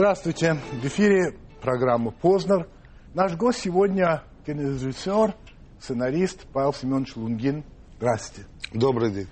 [0.00, 0.54] Здравствуйте.
[0.54, 2.66] В эфире программа «Познер».
[3.12, 5.34] Наш гость сегодня кинорежиссер,
[5.78, 7.64] сценарист Павел Семенович Лунгин.
[7.98, 8.48] Здравствуйте.
[8.72, 9.26] Добрый день.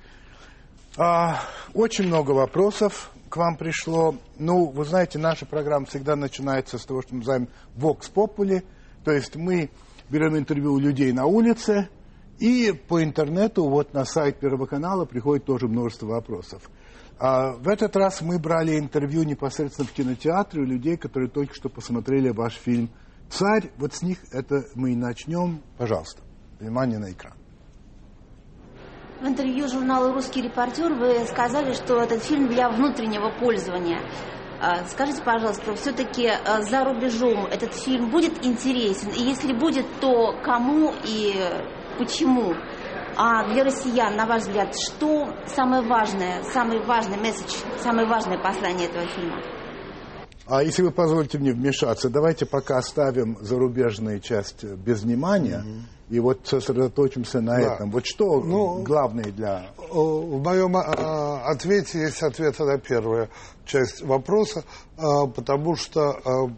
[0.99, 1.41] А,
[1.73, 4.17] очень много вопросов к вам пришло.
[4.39, 8.63] Ну, вы знаете, наша программа всегда начинается с того, что мы называем «Vox Populi»,
[9.05, 9.71] то есть мы
[10.11, 11.89] берем интервью у людей на улице,
[12.39, 16.69] и по интернету, вот на сайт Первого канала приходит тоже множество вопросов.
[17.21, 21.69] А в этот раз мы брали интервью непосредственно в кинотеатре у людей, которые только что
[21.69, 22.91] посмотрели ваш фильм
[23.29, 23.71] «Царь».
[23.77, 25.61] Вот с них это мы и начнем.
[25.77, 26.23] Пожалуйста,
[26.61, 27.35] внимание на экран.
[29.21, 33.99] В интервью журнала «Русский репортер» вы сказали, что этот фильм для внутреннего пользования.
[34.61, 39.11] А, скажите, пожалуйста, все-таки а, за рубежом этот фильм будет интересен?
[39.11, 41.35] И если будет, то кому и
[41.99, 42.55] почему?
[43.21, 47.53] А для россиян, на ваш взгляд, что самое важное, самый важный месседж,
[47.83, 49.43] самое важное послание этого фильма?
[50.47, 56.15] А если вы позволите мне вмешаться, давайте пока оставим зарубежную часть без внимания mm-hmm.
[56.15, 57.75] и вот сосредоточимся на да.
[57.75, 57.91] этом.
[57.91, 59.67] Вот что ну, главное для...
[59.91, 63.31] В моем а, ответе есть ответ на первую
[63.67, 64.63] часть вопроса,
[64.97, 66.53] а, потому что, а,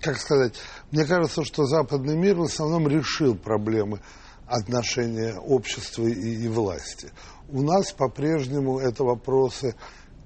[0.00, 0.54] как сказать,
[0.92, 3.98] мне кажется, что западный мир в основном решил проблемы
[4.46, 7.10] отношения общества и, и власти.
[7.48, 9.74] У нас по-прежнему это вопросы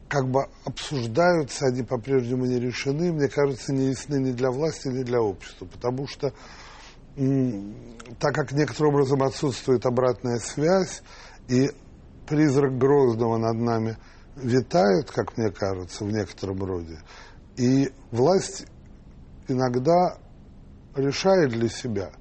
[0.08, 5.04] как бы обсуждаются, они по-прежнему не решены, мне кажется, не ясны ни для власти, ни
[5.04, 6.32] для общества, потому что
[8.18, 11.02] так как некоторым образом отсутствует обратная связь,
[11.48, 11.70] и
[12.26, 13.96] призрак Грозного над нами
[14.36, 16.98] витает, как мне кажется, в некотором роде,
[17.56, 18.66] и власть
[19.48, 20.18] иногда
[20.94, 22.12] решает для себя,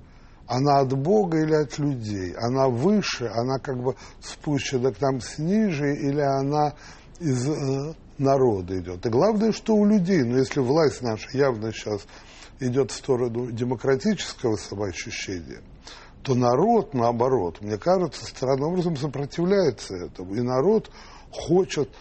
[0.50, 5.94] она от Бога или от людей, она выше, она как бы спущена к нам сниже,
[5.94, 6.73] или она
[7.19, 9.06] из э, народа идет.
[9.06, 12.01] И главное, что у людей, но если власть наша явно сейчас
[12.59, 15.62] идет в сторону демократического самоощущения,
[16.23, 20.34] то народ, наоборот, мне кажется, странным образом сопротивляется этому.
[20.34, 20.90] И народ
[21.29, 21.91] хочет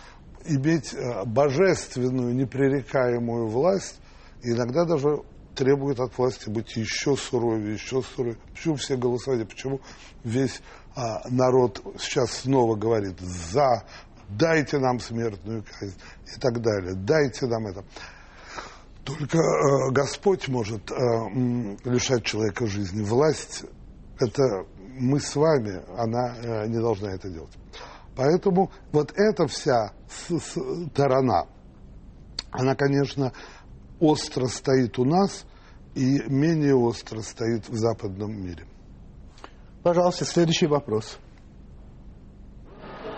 [0.47, 4.01] иметь э, божественную, непререкаемую власть,
[4.43, 5.21] иногда даже
[5.59, 8.39] требует от власти быть еще суровее, еще суровее.
[8.53, 9.43] Почему все голосовали?
[9.43, 9.81] Почему
[10.23, 10.63] весь
[10.95, 13.83] а, народ сейчас снова говорит за
[14.29, 15.97] дайте нам смертную казнь
[16.37, 17.85] и так далее, дайте нам это.
[19.05, 20.95] Только э, Господь может э,
[21.85, 23.03] лишать человека жизни.
[23.03, 23.65] Власть,
[24.21, 24.65] это
[24.99, 27.57] мы с вами, она э, не должна это делать.
[28.15, 29.93] Поэтому вот эта вся
[30.29, 31.47] сторона,
[32.51, 33.33] она, конечно,
[33.99, 35.47] остро стоит у нас
[35.99, 38.65] и менее остро стоит в западном мире.
[39.83, 41.19] Пожалуйста, следующий вопрос.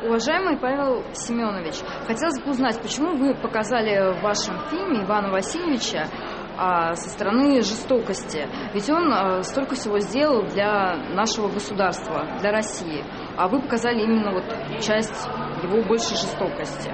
[0.02, 1.74] Уважаемый Павел Семенович,
[2.06, 6.08] хотелось бы узнать, почему вы показали в вашем фильме Ивана Васильевича
[6.56, 8.48] а, со стороны жестокости?
[8.72, 13.04] Ведь он а, столько всего сделал для нашего государства, для России,
[13.36, 15.28] а вы показали именно вот часть
[15.62, 16.90] его большей жестокости.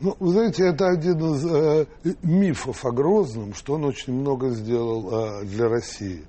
[0.00, 1.86] Ну, вы знаете, это один из э,
[2.22, 6.24] мифов о Грозном, что он очень много сделал э, для России.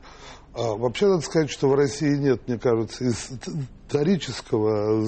[0.53, 5.05] А, вообще, надо сказать, что в России нет, мне кажется, исторического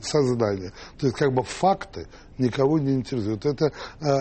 [0.00, 0.72] сознания.
[0.98, 2.06] То есть, как бы факты
[2.38, 3.44] никого не интересуют.
[3.44, 4.20] Это а,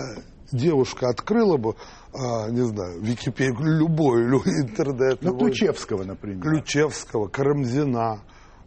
[0.51, 1.75] девушка открыла бы,
[2.13, 5.21] а, не знаю, Википедию, любой, любой интернет.
[5.21, 6.41] Ну, Ключевского, например.
[6.41, 8.21] Ключевского, Карамзина.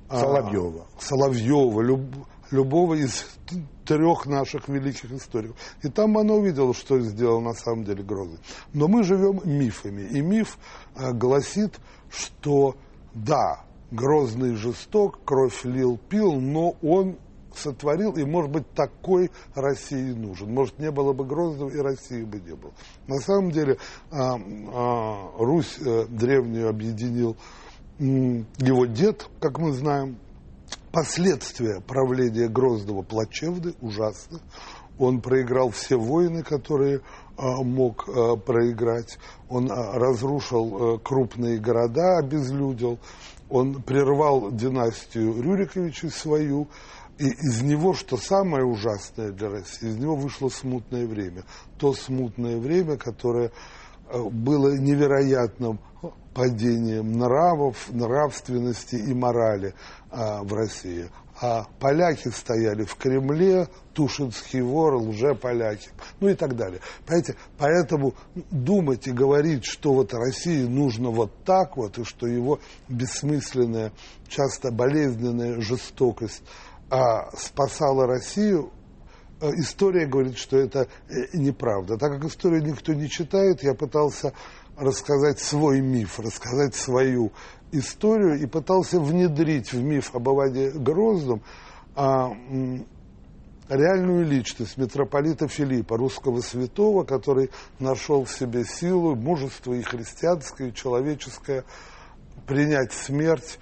[0.08, 0.86] Соловьева.
[0.96, 2.00] А, Соловьева, люб,
[2.50, 3.26] любого из
[3.84, 5.56] трех наших великих историков.
[5.82, 8.38] И там она увидела, что сделал на самом деле Грозный.
[8.72, 10.02] Но мы живем мифами.
[10.02, 10.58] И миф
[10.96, 11.78] э, гласит,
[12.10, 12.76] что
[13.14, 17.16] да, Грозный жесток, кровь лил, пил, но он
[17.56, 20.52] сотворил, и, может быть, такой России нужен.
[20.52, 22.72] Может, не было бы Грозного, и России бы не было.
[23.06, 23.78] На самом деле,
[24.10, 27.36] а, а, Русь а, древнюю объединил
[27.98, 30.16] его дед, как мы знаем,
[30.94, 34.40] последствия правления Грозного плачевны, ужасно.
[34.96, 37.00] Он проиграл все войны, которые
[37.36, 39.18] а, мог а, проиграть.
[39.48, 43.00] Он а, разрушил крупные города, обезлюдил.
[43.50, 46.68] Он прервал династию Рюриковичей свою.
[47.18, 51.44] И из него, что самое ужасное для России, из него вышло смутное время.
[51.76, 53.50] То смутное время, которое
[54.12, 55.80] было невероятным
[56.34, 59.74] падением нравов, нравственности и морали
[60.10, 61.08] а, в России.
[61.40, 65.88] А поляки стояли в Кремле, Тушинский вор, лже-поляки,
[66.20, 66.80] ну и так далее.
[67.06, 67.36] Понимаете?
[67.58, 68.14] Поэтому
[68.50, 73.92] думать и говорить, что вот России нужно вот так вот, и что его бессмысленная,
[74.28, 76.42] часто болезненная жестокость
[76.90, 78.70] а, спасала Россию,
[79.40, 80.86] э, история говорит, что это
[81.32, 81.96] неправда.
[81.96, 84.32] Так как историю никто не читает, я пытался
[84.76, 87.32] рассказать свой миф, рассказать свою
[87.72, 91.42] историю и пытался внедрить в миф об Иване Грозном
[91.96, 92.32] а,
[93.68, 100.74] реальную личность митрополита Филиппа, русского святого, который нашел в себе силу, мужество и христианское, и
[100.74, 101.64] человеческое
[102.46, 103.58] принять смерть,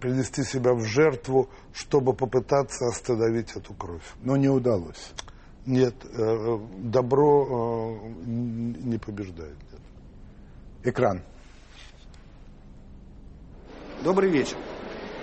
[0.00, 4.02] принести себя в жертву, чтобы попытаться остановить эту кровь.
[4.22, 5.12] Но не удалось.
[5.66, 9.56] Нет, э, добро э, не побеждает.
[10.84, 11.22] Экран.
[14.02, 14.56] Добрый вечер.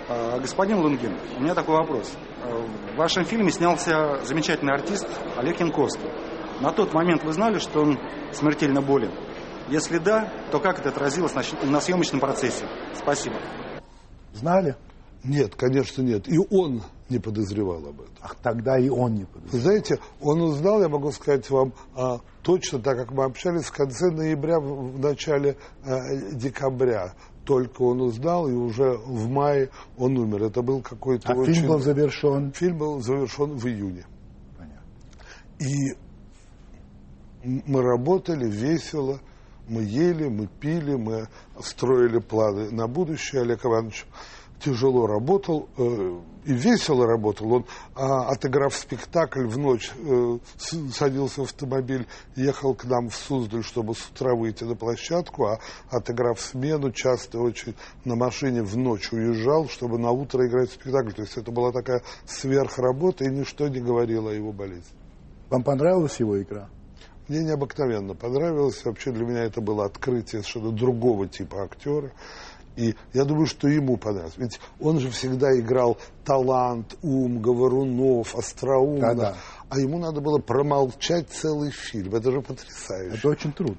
[0.08, 2.12] А, господин Лунгин, у меня такой вопрос.
[2.42, 6.08] А, в вашем фильме снялся замечательный артист Олег Янковский.
[6.60, 7.98] На тот момент вы знали, что он
[8.32, 9.12] смертельно болен?
[9.68, 12.66] Если да, то как это отразилось на съемочном процессе?
[12.94, 13.36] Спасибо.
[14.32, 14.76] Знали?
[15.22, 16.28] Нет, конечно, нет.
[16.28, 18.14] И он не подозревал об этом.
[18.22, 19.52] Ах, тогда и он не подозревал.
[19.52, 23.72] Вы знаете, он узнал, я могу сказать вам а, точно, так как мы общались в
[23.72, 25.98] конце ноября, в начале а,
[26.32, 27.14] декабря.
[27.44, 30.44] Только он узнал, и уже в мае он умер.
[30.44, 31.54] Это был какой-то а очень...
[31.54, 32.52] фильм был завершен?
[32.52, 34.06] Фильм был завершен в июне.
[34.56, 34.82] Понятно.
[35.58, 35.96] И
[37.66, 39.20] мы работали весело,
[39.68, 41.28] мы ели, мы пили, мы
[41.62, 43.42] строили планы на будущее.
[43.42, 44.06] Олег Иванович
[44.62, 47.52] тяжело работал э, и весело работал.
[47.52, 50.38] Он, э, отыграв спектакль в ночь, э,
[50.92, 55.60] садился в автомобиль, ехал к нам в Суздаль, чтобы с утра выйти на площадку, а
[55.90, 57.74] отыграв смену, часто очень
[58.04, 61.12] на машине в ночь уезжал, чтобы на утро играть спектакль.
[61.12, 64.96] То есть это была такая сверхработа, и ничто не говорило о его болезни.
[65.50, 66.68] Вам понравилась его игра?
[67.30, 68.84] Мне необыкновенно понравилось.
[68.84, 72.10] Вообще для меня это было открытие совершенно другого типа актера.
[72.76, 74.34] И я думаю, что ему понравилось.
[74.36, 79.14] Ведь он же всегда играл талант, ум, говорунов, остроумно.
[79.14, 79.36] Да, да.
[79.68, 82.14] А ему надо было промолчать целый фильм.
[82.14, 83.16] Это же потрясающе.
[83.16, 83.78] Это очень трудно.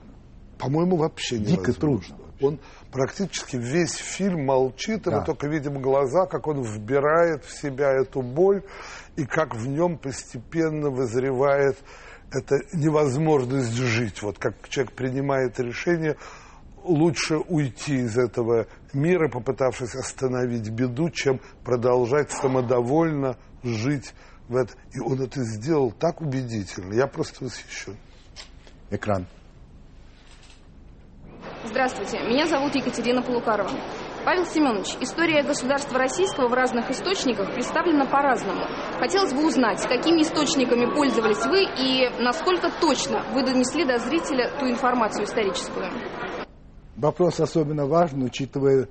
[0.57, 2.17] По-моему, вообще Дико трудно.
[2.39, 2.59] Он
[2.91, 5.19] практически весь фильм молчит, и да.
[5.19, 8.63] мы только видим глаза, как он вбирает в себя эту боль,
[9.15, 11.77] и как в нем постепенно вызревает
[12.31, 14.21] эта невозможность жить.
[14.21, 16.17] Вот как человек принимает решение
[16.83, 24.13] лучше уйти из этого мира, попытавшись остановить беду, чем продолжать самодовольно жить
[24.47, 24.73] в это.
[24.93, 26.93] И он это сделал так убедительно.
[26.93, 27.97] Я просто восхищен.
[28.89, 29.27] Экран.
[31.63, 33.69] Здравствуйте, меня зовут Екатерина Полукарова.
[34.23, 38.65] Павел Семенович, история государства российского в разных источниках представлена по-разному.
[38.99, 44.69] Хотелось бы узнать, какими источниками пользовались вы и насколько точно вы донесли до зрителя ту
[44.69, 45.89] информацию историческую.
[46.97, 48.87] Вопрос особенно важен, учитывая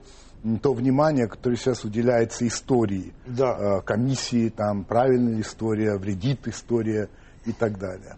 [0.63, 3.13] то внимание, которое сейчас уделяется истории.
[3.27, 3.79] Да.
[3.79, 7.11] Э, комиссии, там, правильная история, вредит история
[7.45, 8.17] и так далее.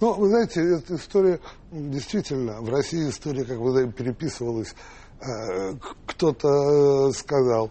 [0.00, 1.40] Ну, вы знаете, эта история,
[1.70, 4.74] действительно, в России история, как вы знаете, переписывалась.
[5.20, 5.74] Э,
[6.06, 7.70] кто-то э, сказал,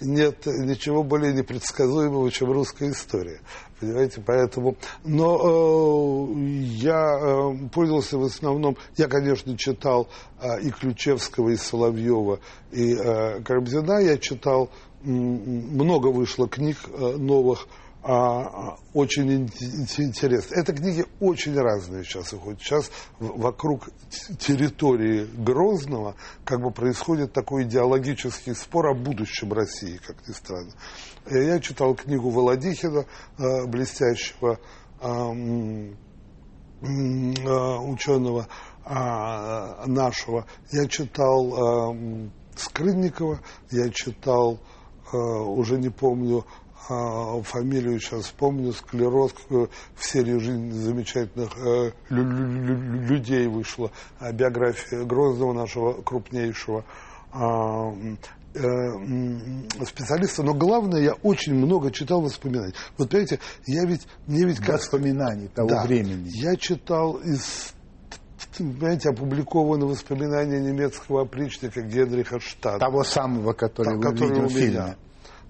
[0.00, 3.40] нет ничего более непредсказуемого, чем русская история.
[3.78, 4.76] Понимаете, поэтому...
[5.04, 8.76] Но э, я э, пользовался в основном...
[8.96, 10.08] Я, конечно, читал
[10.40, 12.40] э, и Ключевского, и Соловьева,
[12.72, 14.00] и э, Карамзина.
[14.00, 14.70] Я читал...
[14.70, 17.68] Э, много вышло книг э, новых
[18.08, 20.54] а, очень интересно.
[20.54, 22.60] Это книги очень разные сейчас выходят.
[22.60, 23.88] Сейчас вокруг
[24.38, 30.70] территории Грозного как бы происходит такой идеологический спор о будущем России, как ни странно.
[31.28, 33.06] Я читал книгу Володихина,
[33.38, 34.60] э, блестящего
[35.00, 35.08] э,
[36.80, 38.46] ученого
[38.84, 40.46] а, нашего.
[40.70, 41.96] Я читал
[42.56, 44.60] Скрынникова, я читал,
[45.12, 46.44] э, уже не помню,
[46.88, 55.52] а, фамилию сейчас вспомню, склероз, в серии «Жизнь замечательных э, людей» вышла, а, биография Грозного,
[55.52, 56.84] нашего крупнейшего
[57.32, 57.92] а,
[58.54, 62.74] э, специалиста, но главное, я очень много читал воспоминаний.
[62.98, 64.76] Вот понимаете, я ведь, мне ведь как...
[64.76, 66.30] Воспоминаний того да, времени.
[66.34, 67.72] Я читал из
[68.56, 72.78] понимаете, опубликованы воспоминания немецкого опричника Генриха Штадта.
[72.78, 74.96] Того самого, который Там, вы который видели в фильме.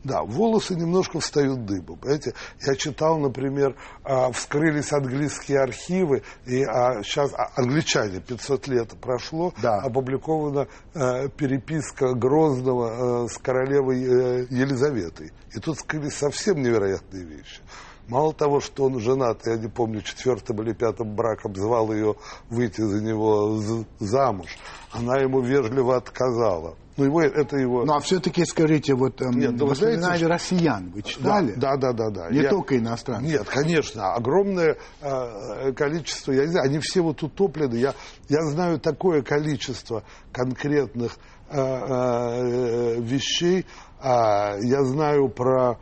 [0.07, 1.99] Да, волосы немножко встают дыбом.
[1.99, 2.33] Понимаете?
[2.65, 9.53] Я читал, например, а, вскрылись английские архивы, и а, сейчас а, англичане, 500 лет прошло,
[9.61, 9.79] да.
[9.79, 15.33] опубликована а, переписка Грозного а, с королевой а, Елизаветой.
[15.53, 17.61] И тут скрылись совсем невероятные вещи.
[18.07, 22.15] Мало того, что он женат, я не помню, четвертым или пятым браком звал ее
[22.49, 23.61] выйти за него
[23.99, 24.57] замуж,
[24.93, 26.77] она ему вежливо отказала.
[26.97, 27.85] Ну, его, это его...
[27.85, 31.53] Ну, а все-таки скажите, вот эм, Нет, ну, вы знаете, воспоминания что- россиян вы читали?
[31.57, 32.31] Да, да, да, да.
[32.31, 33.29] Не Я- только иностранцев.
[33.31, 37.75] Нет, конечно, огромное э, количество, я не знаю, они все вот утоплены.
[37.77, 37.95] Я,
[38.29, 41.19] я знаю такое количество конкретных
[41.51, 43.67] э, э, вещей.
[44.01, 45.79] А, я знаю про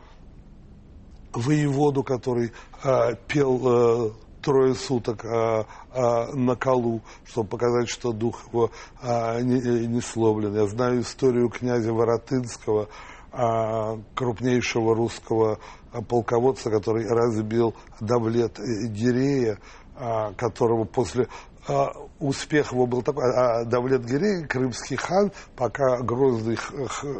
[1.33, 2.51] воеводу, который
[2.83, 4.11] э, пел э,
[4.45, 8.69] трое суток э, э, на колу, чтобы показать, что дух его
[9.01, 10.53] э, не, не сломлен.
[10.55, 12.87] Я знаю историю князя Воротынского,
[13.33, 15.57] э, крупнейшего русского
[15.91, 19.57] э, полководца, который разбил Давлет Гирея,
[19.97, 21.27] э, которого после
[22.19, 26.57] успех его был такой, а Давлет Гирей, крымский хан, пока Грозный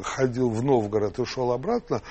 [0.04, 2.02] ходил в Новгород и шел обратно,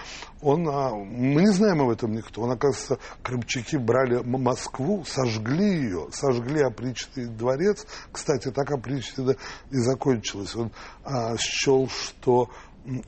[0.42, 6.08] он, а, мы не знаем об этом никто, он, оказывается, крымчаки брали Москву, сожгли ее,
[6.12, 9.36] сожгли опричный дворец, кстати, так опричный
[9.70, 10.72] и закончилось, он
[11.04, 12.50] а, счел, что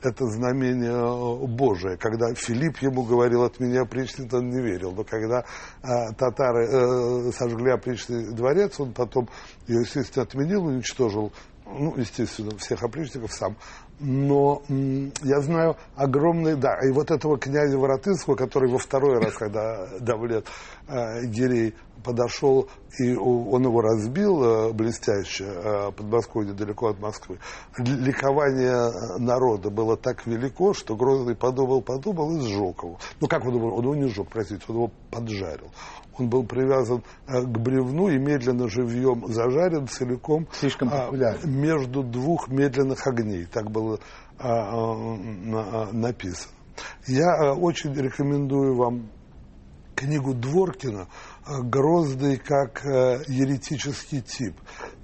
[0.01, 1.97] это знамение э, Божие.
[1.97, 4.91] Когда Филипп ему говорил, от меня опричный, то он не верил.
[4.91, 5.43] Но когда
[5.83, 9.29] э, татары э, сожгли опричный дворец, он потом
[9.67, 11.31] ее, естественно, отменил, уничтожил,
[11.65, 13.57] ну, естественно, всех опричников сам.
[13.99, 19.33] Но м, я знаю огромный, да, и вот этого князя Воротынского, который во второй раз,
[19.33, 20.47] когда Давлет
[20.87, 22.67] э, Гирей подошел,
[22.99, 27.39] и он его разбил э, блестяще э, под Москвой, недалеко от Москвы.
[27.77, 32.97] Ликование э, народа было так велико, что Грозный подумал, подумал и сжег его.
[33.19, 35.69] Ну, как он его, он его не сжег, простите, он его поджарил.
[36.19, 40.89] Он был привязан к бревну и медленно живьем зажарен целиком Слишком
[41.45, 43.45] между двух медленных огней.
[43.45, 43.99] Так было
[44.39, 46.53] на- написано.
[47.07, 49.09] Я очень рекомендую вам
[49.95, 51.07] книгу Дворкина
[51.63, 54.55] «Грозный как а, еретический тип».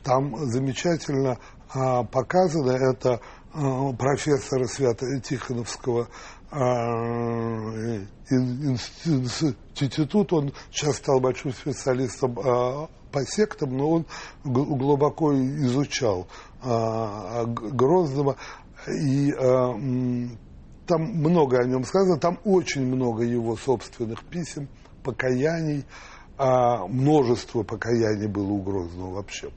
[0.04, 1.40] Там замечательно
[1.74, 3.20] а, показано это
[3.54, 6.08] а, профессора Свято-Тихоновского
[6.52, 14.06] ин- институт, он сейчас стал большим специалистом по сектам, но он
[14.44, 16.28] глубоко изучал
[16.62, 18.36] Грозного.
[18.88, 19.34] И
[20.88, 24.68] там много о нем сказано, там очень много его собственных писем,
[25.04, 25.86] покаяний,
[26.38, 29.50] а, множество покаяний было у Грозного вообще.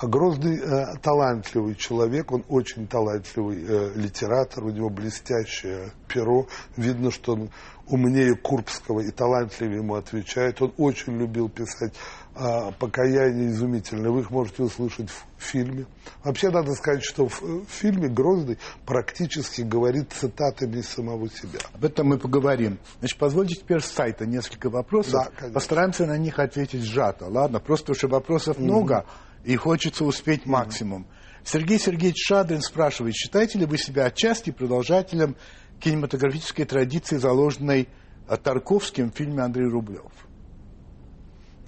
[0.00, 7.10] А Грозный э, талантливый человек, он очень талантливый э, литератор, у него блестящее перо, видно,
[7.10, 7.50] что он
[7.88, 10.62] умнее Курбского и талантливее ему отвечает.
[10.62, 11.94] Он очень любил писать
[12.40, 14.12] а, покаяние изумительно.
[14.12, 15.86] Вы их можете услышать в фильме.
[16.22, 21.58] Вообще надо сказать, что в, э, в фильме Грозный практически говорит цитатами самого себя.
[21.74, 22.78] Об этом мы поговорим.
[23.00, 25.14] Значит, позвольте теперь с сайта несколько вопросов.
[25.14, 25.54] Да, конечно.
[25.54, 27.26] Постараемся на них ответить сжато.
[27.26, 29.04] Ладно, просто что вопросов много,
[29.42, 31.08] и хочется успеть максимум.
[31.42, 35.34] Сергей Сергеевич Шадрин спрашивает, считаете ли вы себя отчасти продолжателем
[35.80, 37.88] кинематографической традиции, заложенной
[38.28, 40.12] э, Тарковским в фильме Андрей Рублев?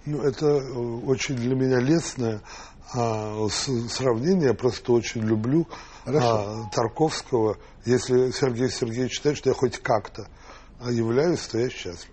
[0.07, 0.73] Ну, это э,
[1.07, 2.43] очень для меня лестное
[2.95, 4.49] а, сравнение.
[4.49, 5.69] Я просто очень люблю
[6.05, 6.27] Хорошо.
[6.27, 7.59] а, Тарковского.
[7.85, 10.29] Если Сергей Сергеевич считает, что я хоть как-то
[10.81, 12.11] а, являюсь, то я счастлив.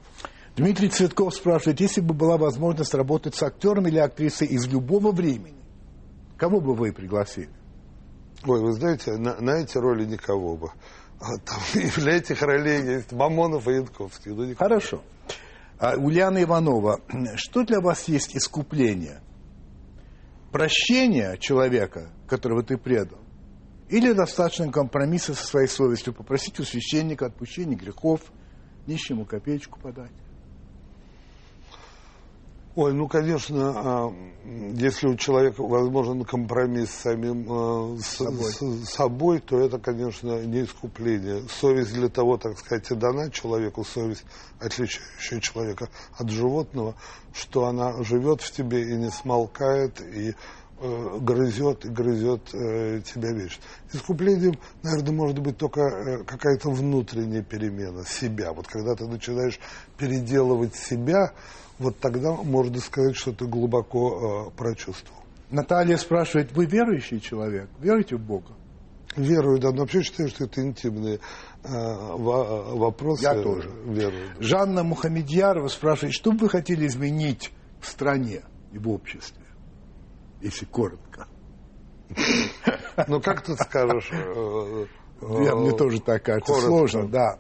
[0.56, 5.58] Дмитрий Цветков спрашивает, если бы была возможность работать с актером или актрисой из любого времени,
[6.36, 7.50] кого бы вы пригласили?
[8.46, 10.72] Ой, вы знаете, на, на эти роли никого бы.
[11.20, 11.60] А там
[11.96, 14.32] для этих ролей есть Мамонов и Янковский.
[14.32, 14.70] Ну, никого.
[14.70, 15.02] Хорошо.
[15.80, 17.02] А, Ульяна Иванова,
[17.36, 19.22] что для вас есть искупление?
[20.52, 23.20] Прощение человека, которого ты предал?
[23.90, 28.22] Или достаточно компромисса со своей совестью, попросить у священника отпущения грехов,
[28.88, 30.12] нищему копеечку подать?
[32.78, 34.14] Ой, ну, конечно, а,
[34.76, 38.52] если у человека возможен компромисс с самим а, с- Собой.
[38.52, 41.42] с собой, то это, конечно, не искупление.
[41.50, 44.26] Совесть для того, так сказать, и дана человеку, совесть,
[44.60, 46.94] отличающая человека от животного,
[47.34, 50.36] что она живет в тебе и не смолкает, и
[50.80, 53.64] э, грызет и грызет э, тебя вечно.
[53.92, 58.54] Искуплением, наверное, может быть только э, какая-то внутренняя перемена себя.
[58.54, 59.60] Вот когда ты начинаешь
[59.98, 61.34] переделывать себя,
[61.80, 65.22] вот тогда можно сказать, что ты глубоко э, прочувствовал.
[65.50, 67.70] Наталья спрашивает, вы верующий человек?
[67.80, 68.54] Веруете в Бога?
[69.16, 71.20] Верую, да, но вообще считаю, что это интимные э,
[71.70, 73.24] во- вопросы.
[73.24, 73.70] Я тоже.
[73.86, 74.30] Верую.
[74.36, 74.42] да.
[74.44, 78.42] Жанна Мухамедьярова спрашивает, что бы вы хотели изменить в стране
[78.72, 79.44] и в обществе?
[80.42, 81.28] Если коротко.
[83.08, 84.10] Ну, как ты скажешь?
[84.12, 84.86] э,
[85.44, 86.52] Я, мне тоже так кажется.
[86.54, 86.68] коротко.
[86.68, 87.38] Сложно, да.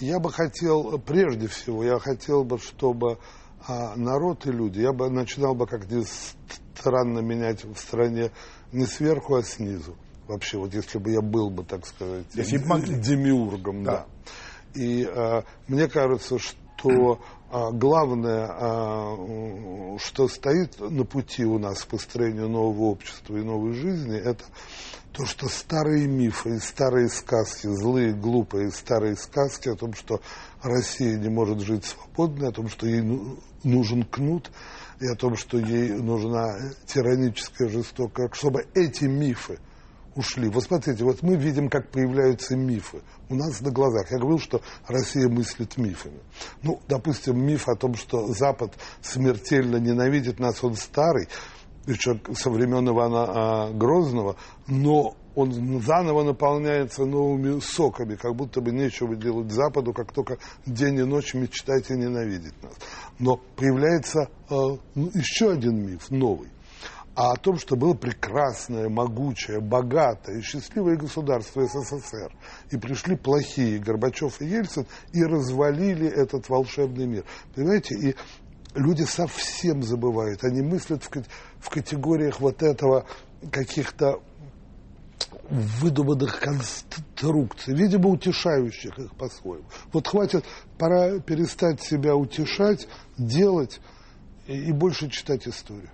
[0.00, 3.18] Я бы хотел, прежде всего, я хотел бы, чтобы
[3.68, 6.36] а, народ и люди, я бы начинал бы как с
[6.74, 8.30] странно менять в стране
[8.72, 9.96] не сверху, а снизу.
[10.28, 12.58] Вообще, вот если бы я был бы, так сказать, Если
[13.00, 13.92] демиургом, да.
[13.92, 14.80] Да.
[14.80, 21.88] И а, мне кажется, что а, главное, а, что стоит на пути у нас к
[21.88, 24.44] построению нового общества и новой жизни, это
[25.12, 30.20] то, что старые мифы и старые сказки, злые, глупые старые сказки о том, что
[30.62, 34.50] Россия не может жить свободно, о том, что ей ну- нужен кнут,
[35.00, 39.58] и о том, что ей нужна тираническая жестокая, чтобы эти мифы
[40.16, 40.48] ушли.
[40.48, 44.10] Вот смотрите, вот мы видим, как появляются мифы у нас на глазах.
[44.10, 46.20] Я говорил, что Россия мыслит мифами.
[46.62, 51.28] Ну, допустим, миф о том, что Запад смертельно ненавидит нас, он старый,
[51.86, 58.72] еще со времен Ивана а, Грозного, но он заново наполняется новыми соками, как будто бы
[58.72, 62.74] нечего делать Западу, как только день и ночь мечтать и ненавидеть нас.
[63.18, 66.48] Но появляется ну, еще один миф, новый
[67.16, 72.30] а о том, что было прекрасное, могучее, богатое и счастливое государство СССР.
[72.70, 77.24] И пришли плохие Горбачев и Ельцин и развалили этот волшебный мир.
[77.54, 78.16] Понимаете, и
[78.74, 81.10] люди совсем забывают, они мыслят в,
[81.58, 83.06] в категориях вот этого
[83.50, 84.20] каких-то
[85.48, 89.64] выдуманных конструкций, видимо, утешающих их по-своему.
[89.90, 90.44] Вот хватит,
[90.76, 93.80] пора перестать себя утешать, делать
[94.46, 95.88] и, и больше читать историю.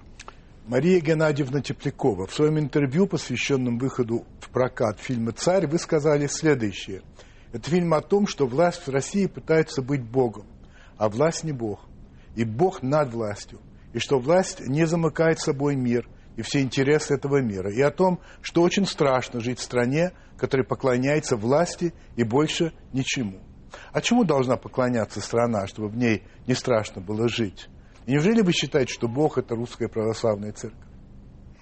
[0.64, 7.02] Мария Геннадьевна Теплякова, в своем интервью, посвященном выходу в прокат фильма «Царь», вы сказали следующее.
[7.52, 10.46] Это фильм о том, что власть в России пытается быть Богом,
[10.96, 11.80] а власть не Бог.
[12.36, 13.58] И Бог над властью.
[13.92, 17.70] И что власть не замыкает собой мир и все интересы этого мира.
[17.72, 23.40] И о том, что очень страшно жить в стране, которая поклоняется власти и больше ничему.
[23.92, 27.68] А чему должна поклоняться страна, чтобы в ней не страшно было жить?
[28.06, 30.78] Неужели вы считаете, что Бог– это русская православная церковь?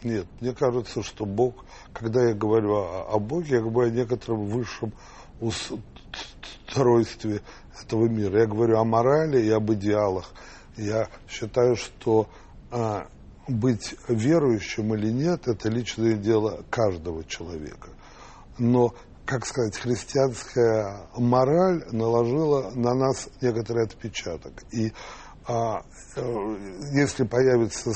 [0.03, 4.47] Нет, мне кажется, что Бог, когда я говорю о, о Боге, я говорю о некотором
[4.47, 4.95] высшем
[5.41, 7.43] устройстве
[7.83, 8.41] этого мира.
[8.41, 10.33] Я говорю о морали и об идеалах.
[10.77, 12.29] Я считаю, что
[12.71, 13.09] а,
[13.47, 17.91] быть верующим или нет, это личное дело каждого человека.
[18.59, 18.95] Но,
[19.27, 24.63] как сказать, христианская мораль наложила на нас некоторый отпечаток.
[24.73, 24.95] И
[26.93, 27.93] если появится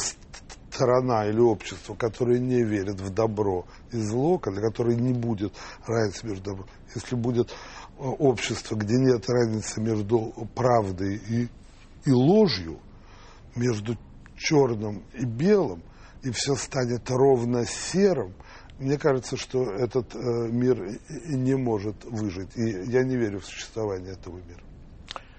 [0.74, 5.52] страна или общество, которое не верит в добро и зло, для которое не будет
[5.86, 7.54] разницы между добром, если будет э,
[7.98, 11.48] общество, где нет разницы между правдой и,
[12.04, 12.80] и ложью,
[13.54, 13.96] между
[14.36, 15.82] черным и белым,
[16.22, 18.34] и все станет ровно серым,
[18.78, 22.56] мне кажется, что этот э, мир не может выжить.
[22.56, 24.62] И я не верю в существование этого мира.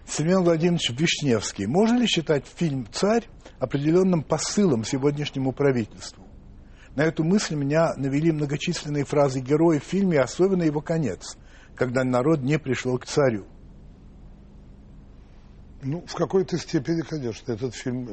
[0.08, 1.66] Семен Владимирович Вишневский.
[1.66, 3.28] Можно ли считать фильм «Царь»
[3.60, 6.26] определенным посылом сегодняшнему правительству?
[6.96, 11.38] На эту мысль меня навели многочисленные фразы героев в фильме, особенно его конец,
[11.76, 13.46] когда народ не пришел к царю.
[15.82, 18.08] Ну, в какой-то степени, конечно, этот фильм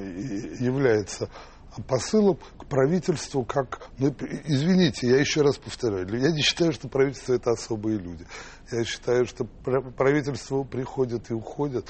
[0.58, 1.30] является
[1.80, 3.90] посылом к правительству как...
[3.98, 8.26] Ну, извините, я еще раз повторяю, я не считаю, что правительство это особые люди.
[8.70, 11.88] Я считаю, что пра- правительство приходит и уходит,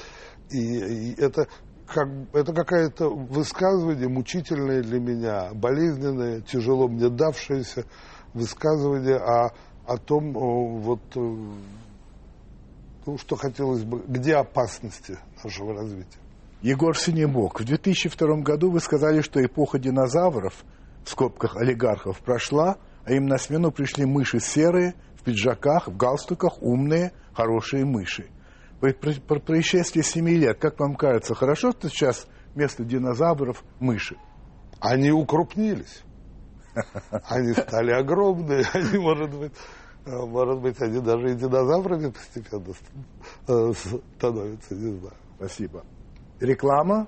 [0.49, 1.47] и, и это
[1.85, 7.85] как, это какое-то высказывание мучительное для меня, болезненное, тяжело мне давшееся
[8.33, 9.53] высказывание о,
[9.85, 11.19] о том, о, вот, э,
[13.05, 16.22] ну, что хотелось бы, где опасности нашего развития.
[16.63, 20.63] Егор Синебок, в 2002 году вы сказали, что эпоха динозавров,
[21.03, 26.61] в скобках олигархов, прошла, а им на смену пришли мыши серые, в пиджаках, в галстуках,
[26.61, 28.29] умные, хорошие мыши.
[28.79, 34.15] По, про- про происшествие 7 лет, как вам кажется, хорошо, что сейчас вместо динозавров мыши?
[34.79, 36.03] Они укрупнились.
[37.27, 38.63] Они стали огромные.
[38.73, 39.51] Они, может быть,
[40.05, 42.91] может быть, они даже и динозаврами постепенно ст-
[43.47, 43.73] э,
[44.17, 45.13] становятся, не знаю.
[45.37, 45.83] Спасибо.
[46.43, 47.07] Реклама.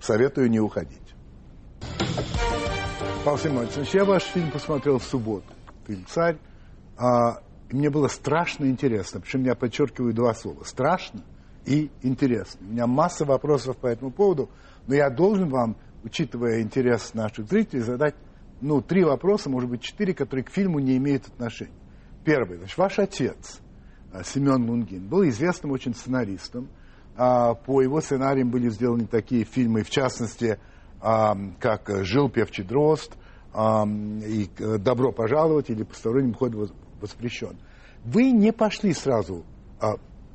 [0.00, 0.98] Советую не уходить.
[3.24, 5.46] Павел Семенович, я ваш фильм посмотрел в субботу.
[5.86, 6.38] Фильм «Царь».
[6.96, 9.20] А, мне было страшно интересно.
[9.20, 10.64] Причем я подчеркиваю два слова.
[10.64, 11.22] Страшно
[11.64, 12.66] и интересно.
[12.66, 14.50] У меня масса вопросов по этому поводу.
[14.86, 18.16] Но я должен вам, учитывая интерес наших зрителей, задать
[18.60, 21.72] ну, три вопроса, может быть, четыре, которые к фильму не имеют отношения.
[22.24, 22.58] Первый.
[22.58, 23.60] Значит, ваш отец,
[24.12, 26.68] а, Семен Лунгин, был известным очень сценаристом.
[27.16, 30.58] А, По его сценариям были сделаны такие фильмы, в частности,
[31.00, 33.16] а, как «Жил певчий дрозд»,
[33.54, 37.58] а, и э, «Добро пожаловать» или «Посторонним ход воспрещен».
[38.04, 39.44] Вы не пошли сразу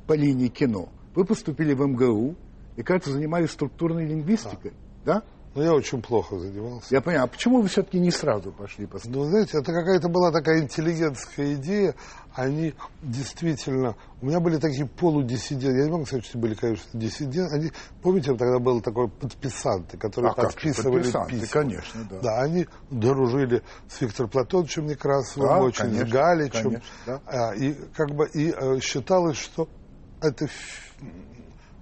[0.06, 0.88] по линии кино.
[1.14, 2.36] Вы поступили в МГУ
[2.76, 4.72] и, кажется, занимались структурной лингвистикой.
[5.04, 5.22] Да?
[5.58, 6.86] Но я очень плохо занимался.
[6.94, 7.24] Я понял.
[7.24, 11.54] А почему вы все-таки не сразу пошли по Ну, знаете, это какая-то была такая интеллигентская
[11.54, 11.96] идея.
[12.32, 13.96] Они действительно...
[14.22, 15.76] У меня были такие полудиссиденты.
[15.76, 17.52] Я не могу сказать, что были, конечно, диссиденты.
[17.52, 21.48] Они, помните, тогда был такой подписанты, которые А как же, подписывали подписанты, письма.
[21.48, 22.18] конечно, да.
[22.20, 26.62] Да, они дружили с Виктором Платоновичем Некрасовым, Да, очень конечно, с Галичем.
[26.62, 27.20] конечно, да.
[27.26, 29.68] А, и как бы и э, считалось, что
[30.22, 30.46] это...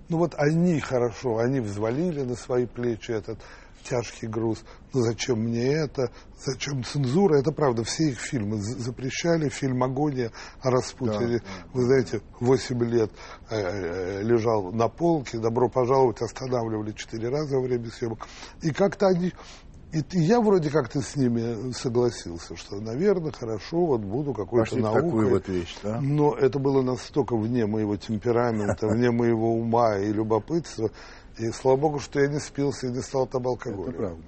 [0.09, 3.39] Ну вот они хорошо, они взвалили на свои плечи этот
[3.89, 4.65] тяжкий груз.
[4.93, 6.11] Ну зачем мне это?
[6.45, 7.39] Зачем цензура?
[7.39, 9.49] Это правда, все их фильмы запрещали.
[9.49, 11.43] Фильм «Агония» о Распутине.
[11.73, 13.11] Вы знаете, 8 лет
[13.51, 15.39] э, э, лежал на полке.
[15.39, 18.27] «Добро пожаловать» останавливали четыре раза во время съемок.
[18.63, 19.33] И как-то они...
[19.93, 25.03] И, и я вроде как-то с ними согласился, что, наверное, хорошо, вот буду какой-то наукой.
[25.03, 26.01] такую вот вещь, да?
[26.01, 30.91] Но это было настолько вне моего темперамента, вне моего ума и любопытства.
[31.39, 33.93] И слава богу, что я не спился и не стал там Это алкоголем.
[33.93, 34.23] правда.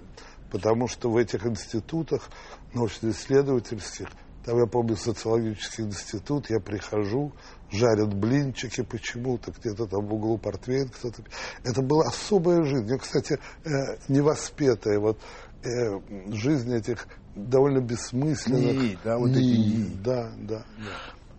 [0.51, 2.29] Потому что в этих институтах
[2.75, 4.09] научно-исследовательских,
[4.45, 7.33] там я помню социологический институт, я прихожу,
[7.71, 11.23] жарят блинчики почему-то, где-то там в углу портвейн кто-то.
[11.65, 12.89] Это была особая жизнь.
[12.89, 13.69] Я, кстати, э,
[14.09, 15.19] невоспетая вот
[15.63, 16.01] э,
[16.33, 18.75] жизнь этих довольно бессмысленных...
[18.75, 19.97] НИИ, да, вот эти НИИ, НИИ.
[20.03, 20.93] Да, да, да.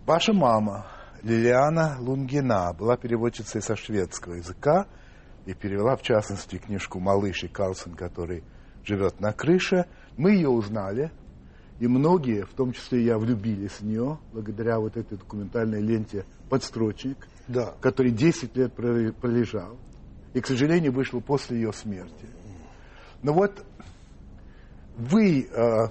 [0.06, 0.86] Ваша мама,
[1.22, 4.86] Лилиана Лунгина, была переводчицей со шведского языка
[5.50, 8.44] и перевела, в частности, книжку «Малыш и Карлсон», который
[8.84, 9.86] живет на крыше.
[10.16, 11.10] Мы ее узнали,
[11.80, 17.26] и многие, в том числе я, влюбились в нее благодаря вот этой документальной ленте «Подстрочник»,
[17.48, 17.74] Да.
[17.80, 19.76] который 10 лет проле- пролежал
[20.34, 22.28] и, к сожалению, вышел после ее смерти.
[23.22, 23.64] Но вот
[24.96, 25.88] вы, э,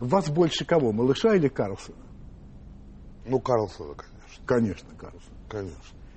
[0.00, 1.96] вас больше кого, малыша или Карлсона?
[3.24, 4.44] Ну, Карлсона, конечно.
[4.46, 5.32] Конечно, Карлсон.
[5.48, 5.76] Конечно.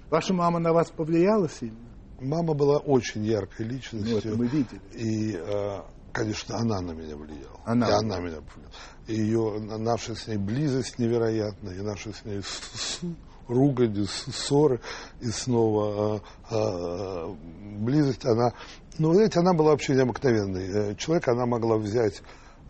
[0.10, 1.93] Ваша мама на вас повлияла сильно?
[2.24, 4.18] Мама была очень яркой Ну, личностью.
[4.18, 4.82] это мы видели.
[4.94, 5.82] И, э,
[6.12, 7.60] конечно, она на меня влияла.
[7.66, 7.90] Она.
[7.90, 8.74] И она меня повлияла.
[9.08, 12.42] И ее, наша с ней близость невероятная, и наша с ней
[13.48, 14.80] ругань, ссоры,
[15.22, 17.36] и снова э, э,
[17.80, 18.54] близость, она...
[19.00, 22.22] Ну, знаете, она была вообще необыкновенный человек, она могла взять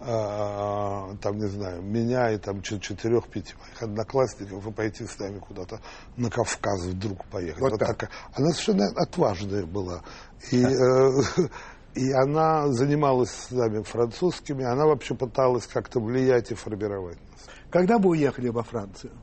[0.03, 5.79] там, не знаю, меня и там чет- четырех-пяти моих одноклассников и пойти с нами куда-то
[6.17, 7.61] на Кавказ вдруг поехать.
[7.61, 7.87] Вот так.
[7.87, 8.09] такая.
[8.33, 10.03] Она совершенно отважная была.
[10.51, 11.09] И, э,
[11.95, 17.47] и она занималась с нами французскими, она вообще пыталась как-то влиять и формировать нас.
[17.69, 19.13] Когда вы уехали во Францию?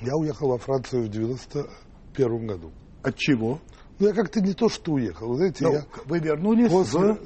[0.00, 2.70] Я уехал во Францию в 91 году.
[3.02, 3.58] От чего?
[3.98, 5.34] Ну, я как-то не то, что уехал.
[5.34, 7.14] Знаете, Ну, я вы вернулись после...
[7.14, 7.18] в...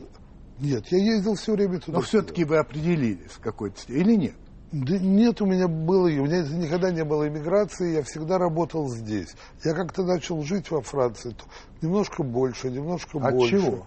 [0.59, 1.99] Нет, я ездил все время туда.
[1.99, 4.35] Но все-таки вы определились в какой-то степени или нет?
[4.73, 9.29] Да нет, у меня было, у меня никогда не было иммиграции, я всегда работал здесь.
[9.63, 11.37] Я как-то начал жить во Франции,
[11.81, 13.61] немножко больше, немножко От больше.
[13.61, 13.87] чего?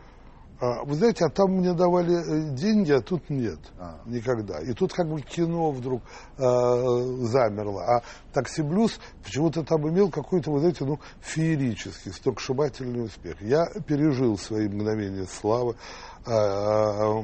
[0.60, 3.60] А, вы знаете, а там мне давали э, деньги, а тут нет.
[3.78, 4.00] А.
[4.06, 4.60] Никогда.
[4.60, 6.02] И тут как бы кино вдруг
[6.38, 7.84] э, замерло.
[7.84, 13.40] А Такси Блюз почему-то там имел какой-то, вы знаете, ну, феерический, сногсшибательный успех.
[13.42, 15.76] Я пережил свои мгновения славы.
[16.26, 17.24] Э, э,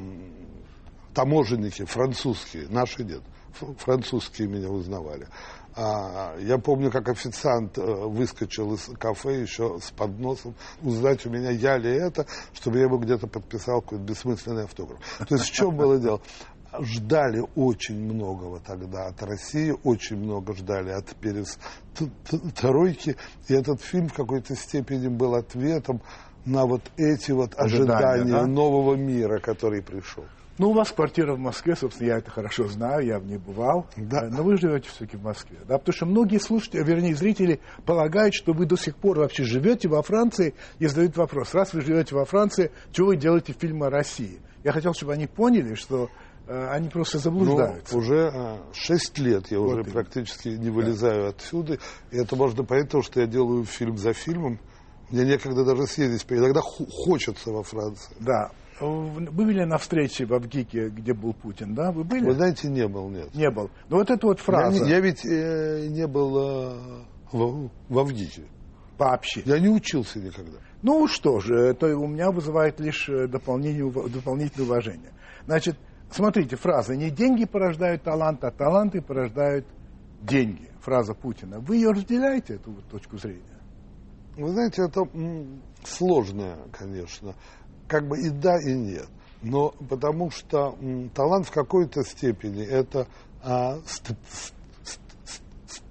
[1.14, 3.22] таможенники французские, наши нет,
[3.60, 5.28] ф- французские меня узнавали.
[5.76, 11.50] А, я помню, как официант э, выскочил из кафе еще с подносом, узнать у меня
[11.50, 15.00] я ли это, чтобы я ему где-то подписал какой-то бессмысленный автограф.
[15.28, 16.22] То есть в чем было дело?
[16.80, 23.16] Ждали очень многого тогда от России, очень много ждали от перестройки.
[23.48, 26.02] И этот фильм в какой-то степени был ответом
[26.46, 28.48] на вот эти вот Ожидания, ожидания да?
[28.48, 30.26] нового мира, который пришел.
[30.60, 33.88] Ну, у вас квартира в Москве, собственно, я это хорошо знаю, я в ней бывал.
[33.98, 34.26] Да.
[34.26, 35.80] Э, Но вы живете все-таки в Москве, да?
[35.80, 40.04] Потому что многие слушатели, вернее, зрители полагают, что вы до сих пор вообще живете во
[40.04, 44.40] Франции и задают вопрос, раз вы живете во Франции, что вы делаете фильмы о России?
[44.64, 46.10] Я хотел, чтобы они поняли, что
[46.48, 47.96] э, они просто заблуждаются.
[47.96, 49.92] Ну, уже шесть лет я Вот уже именно.
[49.92, 51.80] практически не вылезаю отсюда.
[52.12, 54.60] И это можно понять, потому что я делаю фильм за фильмом.
[55.10, 56.26] Мне некогда даже съездить.
[56.30, 58.16] Иногда хочется во Франции.
[58.20, 58.52] Да.
[58.80, 61.92] Вы были на встрече в Авгике, где был Путин, да?
[61.92, 62.26] Вы были?
[62.26, 63.34] Вы знаете, не был, нет.
[63.36, 63.70] Не был.
[63.90, 68.00] Но вот эта вот Я, фраза не- я ведь э, не был э, в, в
[68.00, 68.44] Авгике.
[68.98, 69.42] вообще.
[69.46, 70.58] Я не учился никогда.
[70.82, 75.12] Ну что же, это у меня вызывает лишь э, дополнение, дополнительное уважение.
[75.46, 75.78] Значит,
[76.10, 79.66] смотрите, фраза «не деньги порождают талант, а таланты порождают
[80.22, 80.70] деньги».
[80.82, 81.60] Фраза Путина.
[81.62, 83.42] Вы ее разделяете, эту вот точку зрения?
[84.36, 87.36] Вы знаете, это м, сложное, конечно.
[87.94, 89.08] Как бы и да, и нет.
[89.44, 93.08] Но потому что м, талант в какой-то степени это
[93.44, 95.00] а, ст- ст- ст-
[95.68, 95.84] ст-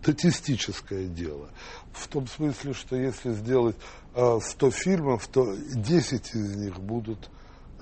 [0.00, 1.50] статистическое дело.
[1.90, 3.74] В том смысле, что если сделать
[4.14, 7.28] а, 100 фильмов, то 10 из них будут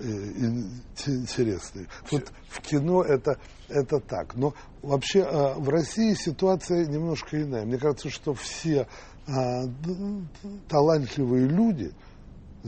[0.01, 1.89] интересные.
[2.11, 4.35] Вот в кино это, это так.
[4.35, 5.25] Но вообще
[5.57, 7.67] в России ситуация немножко иная.
[7.67, 8.87] Мне кажется, что все
[10.69, 11.93] талантливые люди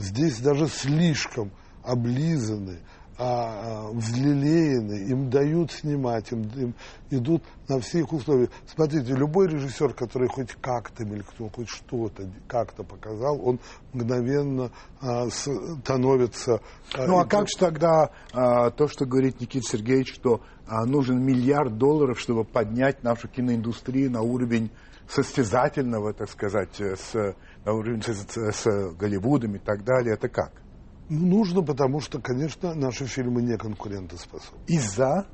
[0.01, 1.51] здесь даже слишком
[1.83, 2.79] облизаны,
[3.17, 6.73] а, а, взлелеены, им дают снимать, им, им
[7.11, 8.49] идут на все их условия.
[8.65, 13.59] Смотрите, любой режиссер, который хоть как-то мелькнул, хоть что-то как-то показал, он
[13.93, 16.61] мгновенно а, становится...
[16.95, 21.23] А, ну а как же тогда а, то, что говорит Никита Сергеевич, что а, нужен
[21.23, 24.71] миллиард долларов, чтобы поднять нашу киноиндустрию на уровень
[25.11, 27.13] состязательного, так сказать, с,
[27.65, 30.53] на уровень с, с, Голливудом и так далее, это как?
[31.09, 34.63] Нужно, потому что, конечно, наши фильмы не конкурентоспособны.
[34.67, 35.25] Из-за?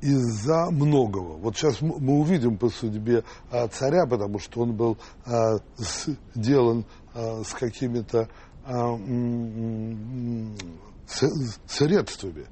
[0.00, 1.36] Из-за многого.
[1.36, 7.44] Вот сейчас мы увидим по судьбе а, царя, потому что он был а, сделан а,
[7.44, 8.28] с какими-то
[8.64, 8.98] а,
[11.66, 12.46] средствами.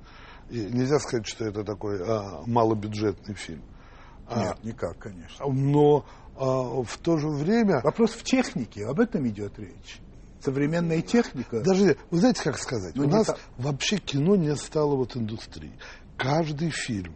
[0.49, 3.63] И нельзя сказать, что это такой а, малобюджетный фильм.
[4.29, 5.45] А, Нет, никак, конечно.
[5.47, 6.05] Но
[6.41, 7.81] а, в то же время...
[7.83, 10.01] Вопрос в технике, об этом идет речь
[10.43, 11.61] современная техника.
[11.61, 13.39] Даже, вы знаете, как сказать, Но ну, у нас так...
[13.59, 15.75] вообще кино не стало вот индустрией.
[16.17, 17.15] Каждый фильм,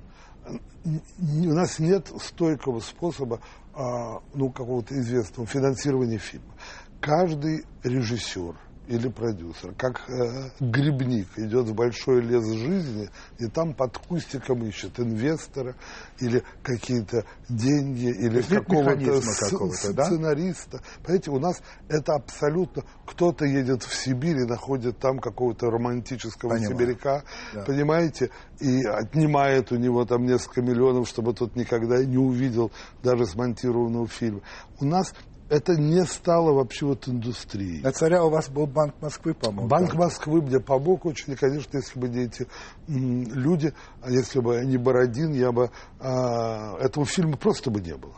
[0.84, 3.40] у нас нет стойкого способа,
[3.74, 6.54] а, ну, какого-то известного финансирования фильма.
[7.00, 8.54] Каждый режиссер,
[8.86, 15.00] или продюсер, как э, грибник идет в большой лес жизни, и там под кустиком ищет
[15.00, 15.74] инвестора
[16.20, 20.78] или какие-то деньги, или какого-то, какого сценариста.
[20.78, 20.84] Да?
[21.02, 22.84] Понимаете, у нас это абсолютно...
[23.06, 26.72] Кто-то едет в Сибирь и находит там какого-то романтического Понимаю.
[26.72, 27.62] сибиряка, да.
[27.62, 32.70] понимаете, и отнимает у него там несколько миллионов, чтобы тот никогда не увидел
[33.02, 34.40] даже смонтированного фильма.
[34.80, 35.14] У нас
[35.48, 37.82] это не стало вообще вот индустрией.
[37.82, 39.68] На царя у вас был Банк Москвы помог?
[39.68, 39.98] Банк да?
[39.98, 42.46] Москвы мне помог очень, и, конечно, если бы не эти
[42.88, 48.16] люди, а если бы не Бородин, я бы а, этого фильма просто бы не было.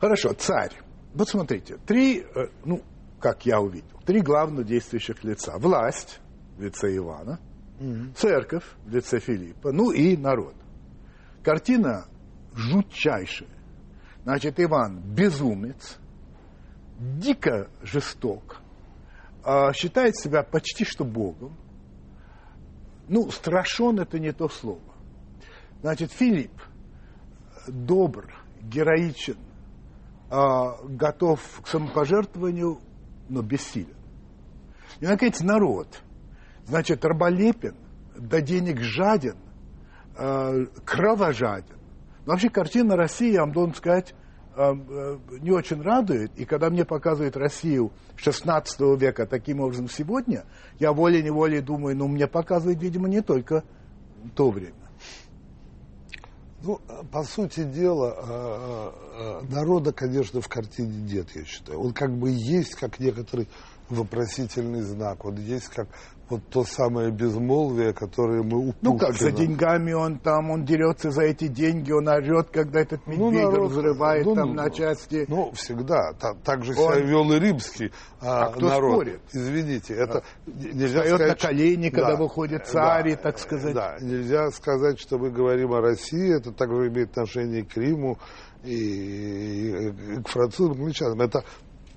[0.00, 0.72] Хорошо, царь.
[1.14, 2.82] Вот смотрите, три, э, ну,
[3.20, 5.58] как я увидел, три главных действующих лица.
[5.58, 6.20] Власть
[6.56, 7.38] в лице Ивана,
[7.78, 10.54] mm церковь в лице Филиппа, ну и народ.
[11.42, 12.06] Картина
[12.54, 13.48] жутчайшая.
[14.24, 15.98] Значит, Иван безумец,
[17.00, 18.60] дико жесток,
[19.42, 21.56] а считает себя почти что Богом.
[23.08, 24.80] Ну, страшен это не то слово.
[25.80, 26.52] Значит, Филипп
[27.66, 29.38] добр, героичен,
[30.30, 32.80] а, готов к самопожертвованию,
[33.28, 33.96] но бессилен.
[35.00, 36.02] И, наконец, народ.
[36.66, 37.76] Значит, раболепен,
[38.16, 39.36] до денег жаден,
[40.16, 41.78] а, кровожаден.
[42.26, 44.14] Но вообще картина России, я вам должен сказать,
[45.40, 46.36] не очень радует.
[46.36, 50.44] И когда мне показывают Россию 16 века таким образом сегодня,
[50.78, 53.64] я волей-неволей думаю, ну, мне показывают, видимо, не только
[54.34, 54.74] то время.
[56.62, 56.78] Ну,
[57.10, 61.80] по сути дела, э, народа, конечно, в картине нет, я считаю.
[61.80, 63.48] Он как бы есть, как некоторый
[63.88, 65.24] вопросительный знак.
[65.24, 65.88] Он есть как
[66.30, 68.76] вот то самое безмолвие, которое мы упустили.
[68.82, 73.04] Ну как, за деньгами он там, он дерется за эти деньги, он орет, когда этот
[73.06, 75.24] ну, медведь ну, народ, взрывает ну, там ну, на части.
[75.28, 76.12] Ну, всегда.
[76.12, 76.94] Так, так же он...
[76.94, 78.92] себя вел и римский а, а кто народ.
[78.92, 79.20] спорит?
[79.32, 80.50] Извините, это а.
[80.50, 81.42] нельзя Встает сказать...
[81.42, 83.74] на колени, когда да, выходит царь, да, так сказать.
[83.74, 88.18] Да, нельзя сказать, что мы говорим о России, это также имеет отношение к Риму
[88.62, 91.20] и, и, и к французам, к англичанам.
[91.20, 91.44] Это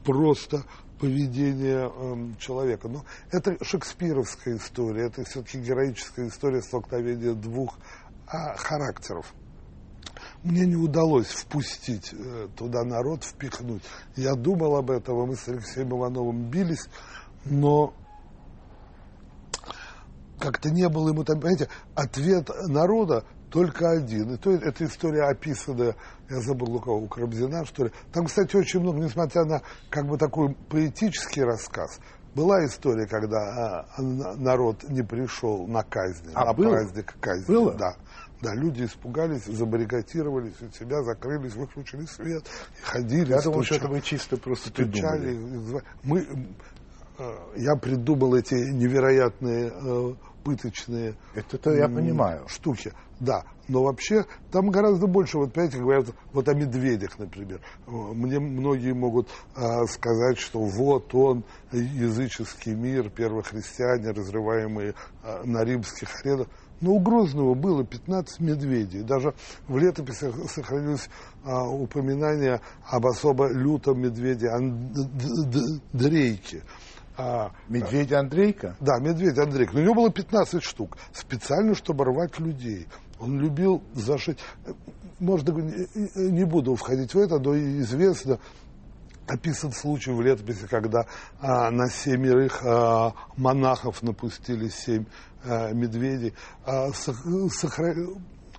[0.03, 0.63] просто
[1.03, 2.87] поведение э, человека.
[2.87, 7.77] Но это шекспировская история, это все-таки героическая история столкновения двух
[8.25, 9.33] а, характеров.
[10.43, 13.83] Мне не удалось впустить э, туда народ, впихнуть.
[14.15, 16.87] Я думал об этом, мы с Алексеем Ивановым бились,
[17.43, 17.93] но
[20.39, 24.33] как-то не было ему там, понимаете, ответ народа только один.
[24.33, 25.95] И то эта история описанная,
[26.27, 27.91] я забыл у кого, у Карамзина, что ли.
[28.11, 29.61] Там, кстати, очень много, несмотря на
[29.91, 31.99] как бы такой поэтический рассказ,
[32.33, 36.71] была история, когда а, народ не пришел на казнь, а на было?
[36.71, 37.45] праздник казни.
[37.45, 37.75] Было?
[37.75, 37.95] Да.
[38.41, 42.43] Да, люди испугались, забаррикадировались у себя, закрылись, выключили свет,
[42.81, 45.37] ходили, Я думаю, что это вы чисто просто стучали.
[46.03, 46.27] Мы,
[47.19, 50.13] э, я придумал эти невероятные э,
[50.43, 52.47] пыточные это я понимаю.
[52.47, 52.93] штуки.
[53.19, 57.62] Да, но вообще там гораздо больше, вот понимаете, говорят вот о медведях, например.
[57.88, 66.10] Мне многие могут а, сказать, что вот он, языческий мир, первохристиане, разрываемые а, на римских
[66.21, 66.47] аренах.
[66.82, 69.03] Но у Грозного было 15 медведей.
[69.03, 69.34] Даже
[69.69, 71.08] в летописях сохранилось
[71.45, 76.63] а, упоминание об особо лютом медведе Андрейке.
[77.15, 78.76] А, Медведь Андрейка?
[78.80, 79.73] Да, медведь Андрейка.
[79.73, 80.97] Но у него было 15 штук.
[81.13, 82.88] Специально, чтобы рвать людей.
[83.19, 84.39] Он любил зашить.
[85.19, 88.39] Может, не буду входить в это, но известно,
[89.28, 91.06] описан случай в летописи, когда
[91.39, 95.06] а, на семерых а, монахов напустили семь
[95.45, 96.34] а, медведей.
[96.65, 97.95] А, сохра...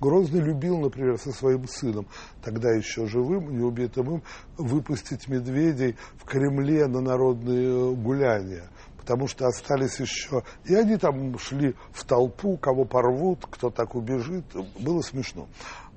[0.00, 2.06] Грозный любил, например, со своим сыном,
[2.42, 4.22] тогда еще живым, неубитым им,
[4.56, 8.68] выпустить медведей в Кремле на народные гуляния.
[8.98, 10.42] Потому что остались еще...
[10.64, 14.44] И они там шли в толпу, кого порвут, кто так убежит.
[14.80, 15.46] Было смешно.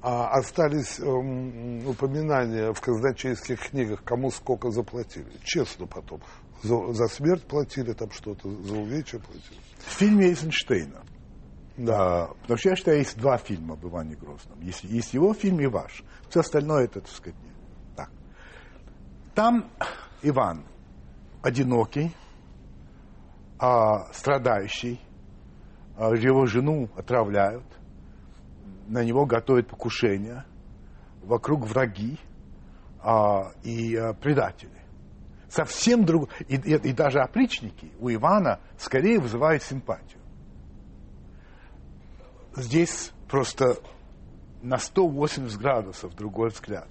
[0.01, 5.31] А остались эм, упоминания в казначейских книгах, кому сколько заплатили.
[5.43, 6.21] Честно потом.
[6.63, 9.59] За, за смерть платили там что-то, за увечья платили.
[9.79, 11.01] В фильме Эйзенштейна
[11.77, 14.59] да, потому что я считаю, есть два фильма об Иване Грозном.
[14.61, 16.03] Есть, есть его фильм и ваш.
[16.27, 17.53] Все остальное это, так сказать, нет.
[17.95, 18.09] Так.
[19.35, 19.69] Там
[20.23, 20.63] Иван
[21.43, 22.15] одинокий,
[23.59, 24.99] а, страдающий,
[25.95, 27.65] а, его жену отравляют,
[28.87, 30.45] на него готовят покушение,
[31.21, 32.17] вокруг враги
[33.03, 34.71] а, и а, предатели.
[35.47, 36.29] Совсем друг...
[36.47, 40.21] И, и, и даже опричники у Ивана скорее вызывают симпатию
[42.57, 43.77] здесь просто
[44.61, 46.87] на 180 градусов другой взгляд.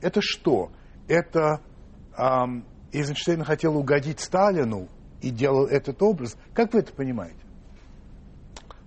[0.00, 0.72] Это что?
[1.08, 1.60] Это
[2.16, 4.88] эм, Эйзенштейн хотел угодить Сталину
[5.20, 6.36] и делал этот образ.
[6.54, 7.36] Как вы это понимаете?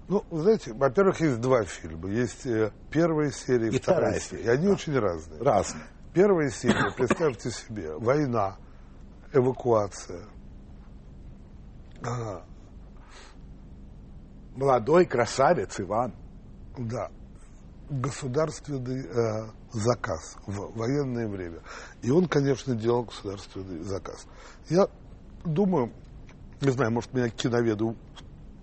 [0.08, 2.10] Ну, вы знаете, во-первых, есть два фильма.
[2.10, 4.44] Есть э, первая серия и, вторая серия.
[4.44, 4.74] И они да.
[4.74, 5.42] очень разные.
[5.42, 5.86] Разные.
[6.14, 8.58] Первая серия, представьте себе, война,
[9.32, 10.26] эвакуация.
[14.56, 16.14] Молодой красавец Иван.
[16.78, 17.12] Да,
[17.90, 21.60] государственный э, заказ в военное время.
[22.02, 24.26] И он, конечно, делал государственный заказ.
[24.70, 24.88] Я
[25.44, 25.92] думаю,
[26.62, 27.96] не знаю, может, меня киноведы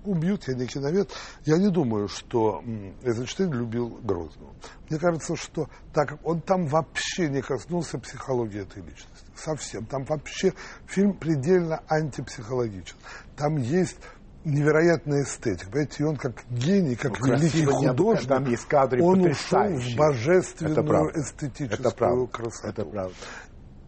[0.04, 1.10] убьют, я не киновед,
[1.44, 2.62] я не думаю, что
[3.02, 4.54] Эйзенштейн любил Грозного.
[4.88, 9.26] Мне кажется, что так как он там вообще не коснулся психологии этой личности.
[9.36, 9.86] Совсем.
[9.86, 10.52] Там вообще
[10.86, 12.96] фильм предельно антипсихологичен.
[13.36, 13.98] Там есть
[14.44, 15.70] невероятная эстетика.
[15.70, 19.96] Понимаете, и он как гений, как ну, великий художник, там есть кадры он ушел в
[19.96, 22.26] божественную эстетическую это правда.
[22.26, 22.68] красоту.
[22.68, 23.14] Это правда.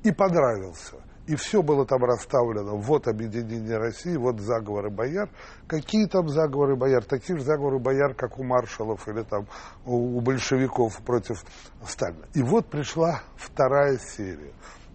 [0.03, 0.97] И понравился.
[1.27, 2.77] И все было там расставлено.
[2.77, 5.31] Вот объединение России, вот заговоры бояр.
[5.69, 7.05] Какие там заговоры бояр?
[7.05, 9.47] Такие же заговоры бояр, как у маршалов или там
[9.87, 11.45] у большевиков против
[11.87, 12.27] Сталина.
[12.35, 14.53] И вот пришла вторая серия.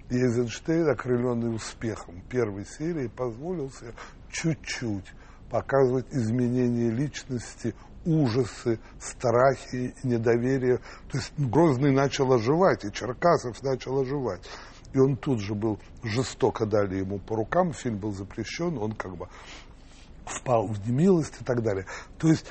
[0.09, 3.93] Эйзенштейн, окрыленный успехом первой серии, позволил себе
[4.29, 5.05] чуть-чуть
[5.49, 7.73] показывать изменения личности,
[8.05, 10.77] ужасы, страхи, недоверие.
[11.11, 14.41] То есть Грозный начал оживать, и Черкасов начал оживать.
[14.93, 19.17] И он тут же был жестоко дали ему по рукам, фильм был запрещен, он как
[19.17, 19.27] бы
[20.25, 21.85] впал в немилость и так далее.
[22.17, 22.45] То есть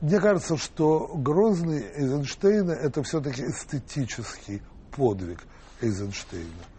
[0.00, 5.40] мне кажется, что Грозный Эйзенштейна это все-таки эстетический подвиг
[5.80, 6.75] Эйзенштейна.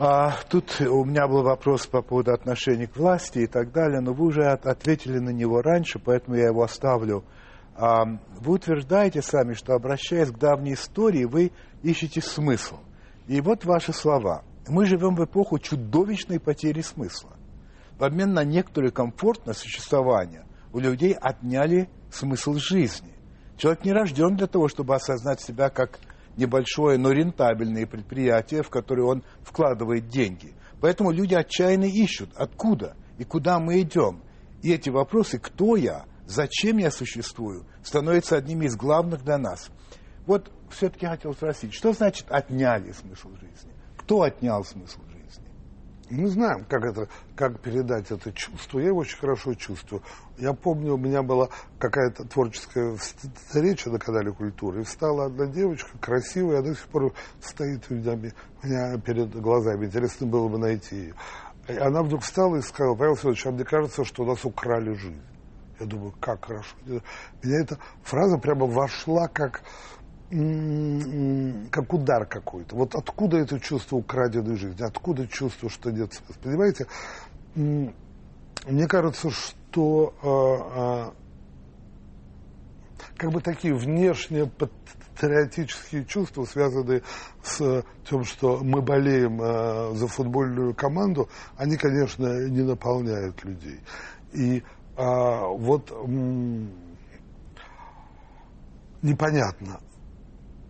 [0.00, 4.12] А, тут у меня был вопрос по поводу отношений к власти и так далее, но
[4.12, 7.24] вы уже от, ответили на него раньше, поэтому я его оставлю.
[7.74, 8.04] А,
[8.38, 11.50] вы утверждаете сами, что обращаясь к давней истории, вы
[11.82, 12.76] ищете смысл.
[13.26, 14.44] И вот ваши слова.
[14.68, 17.32] Мы живем в эпоху чудовищной потери смысла.
[17.98, 23.14] В обмен на некоторый комфорт на существование у людей отняли смысл жизни.
[23.56, 25.98] Человек не рожден для того, чтобы осознать себя как
[26.38, 30.54] небольшое, но рентабельное предприятие, в которое он вкладывает деньги.
[30.80, 34.22] Поэтому люди отчаянно ищут, откуда и куда мы идем.
[34.62, 39.70] И эти вопросы, кто я, зачем я существую, становятся одними из главных для нас.
[40.26, 43.72] Вот все-таки хотел спросить, что значит отняли смысл жизни?
[43.96, 45.00] Кто отнял смысл?
[46.10, 48.78] Мы знаем, как, это, как передать это чувство.
[48.78, 50.02] Я его очень хорошо чувствую.
[50.38, 54.80] Я помню, у меня была какая-то творческая встреча на канале культуры.
[54.80, 59.30] И встала одна девочка, красивая, она до сих пор стоит у меня, у меня перед
[59.40, 59.86] глазами.
[59.86, 61.14] Интересно было бы найти ее.
[61.68, 64.94] И она вдруг встала и сказала, Павел Федорович, а мне кажется, что у нас украли
[64.94, 65.20] жизнь.
[65.78, 66.74] Я думаю, как хорошо.
[67.42, 69.62] Меня эта фраза прямо вошла как
[70.30, 72.76] как удар какой-то.
[72.76, 76.42] Вот откуда это чувство украденной жизни, откуда чувство, что нет смысла.
[76.42, 76.86] Понимаете,
[77.54, 81.08] мне кажется, что э,
[83.00, 87.02] э, как бы такие внешние патриотические чувства, связанные
[87.42, 93.80] с тем, что мы болеем э, за футбольную команду, они, конечно, не наполняют людей.
[94.34, 94.62] И
[94.96, 95.90] вот
[99.00, 99.80] непонятно,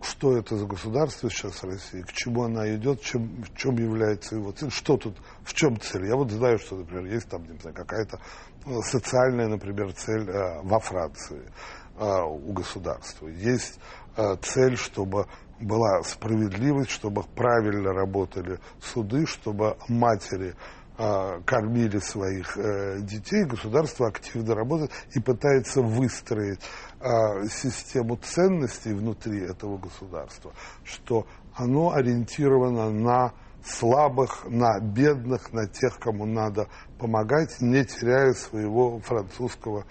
[0.01, 4.51] что это за государство сейчас Россия, к чему она идет, чем, в чем является его
[4.51, 6.07] цель, что тут, в чем цель.
[6.07, 8.19] Я вот знаю, что, например, есть там, не знаю, какая-то
[8.65, 11.51] э, социальная, например, цель э, во Франции
[11.97, 13.27] э, у государства.
[13.27, 13.79] Есть
[14.15, 15.27] э, цель, чтобы
[15.59, 20.55] была справедливость, чтобы правильно работали суды, чтобы матери
[21.45, 26.59] кормили своих э, детей, государство активно работает и пытается выстроить
[26.99, 30.51] э, систему ценностей внутри этого государства,
[30.83, 31.25] что
[31.55, 33.33] оно ориентировано на
[33.63, 39.85] слабых, на бедных, на тех, кому надо помогать, не теряя своего французского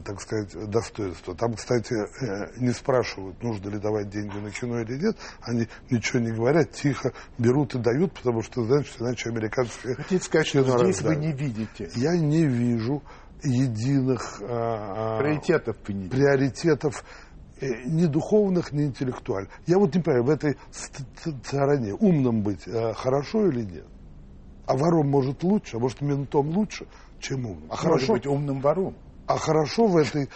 [0.00, 1.34] так сказать, достоинства.
[1.34, 5.16] Там, кстати, э, не спрашивают, нужно ли давать деньги на кино или нет.
[5.42, 10.24] Они ничего не говорят, тихо берут и дают, потому что знают, что иначе американские Хотите
[10.24, 11.90] сказать, что здесь вы не видите?
[11.96, 13.02] Я не вижу
[13.44, 17.04] единых а, а, приоритетов, приоритетов
[17.60, 19.50] э, ни духовных, ни интеллектуальных.
[19.66, 20.56] Я вот не понимаю, в этой
[21.44, 23.86] стороне умным быть э, хорошо или нет?
[24.66, 26.86] А вором может лучше, а может ментом лучше,
[27.18, 27.70] чем умным.
[27.70, 28.94] А хорошо быть умным вором.
[29.32, 30.28] А хорошо в этой...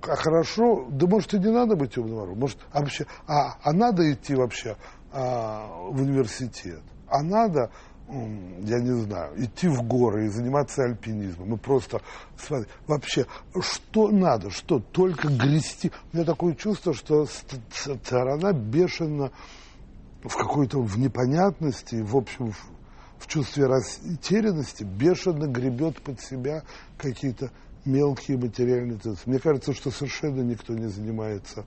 [0.00, 2.38] А хорошо, да может и не надо быть умным вором.
[2.38, 4.76] Может, вообще, а, а надо идти вообще
[5.12, 6.80] а, в университет.
[7.08, 7.70] А надо
[8.10, 11.52] я не знаю, идти в горы и заниматься альпинизмом.
[11.52, 12.00] И просто
[12.38, 13.26] смотри, вообще,
[13.60, 15.92] что надо, что только грести.
[16.10, 19.30] У меня такое чувство, что сторона бешено
[20.22, 22.70] в какой-то в непонятности, в общем, в,
[23.18, 26.62] в чувстве растерянности бешено гребет под себя
[26.96, 27.50] какие-то
[27.84, 29.28] мелкие материальные ценности.
[29.28, 31.66] Мне кажется, что совершенно никто не занимается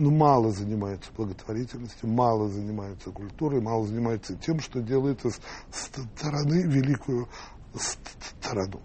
[0.00, 5.38] ну, мало занимаются благотворительностью, мало занимаются культурой, мало занимаются тем, что делает из
[5.70, 7.28] стороны великую
[7.74, 8.80] страну.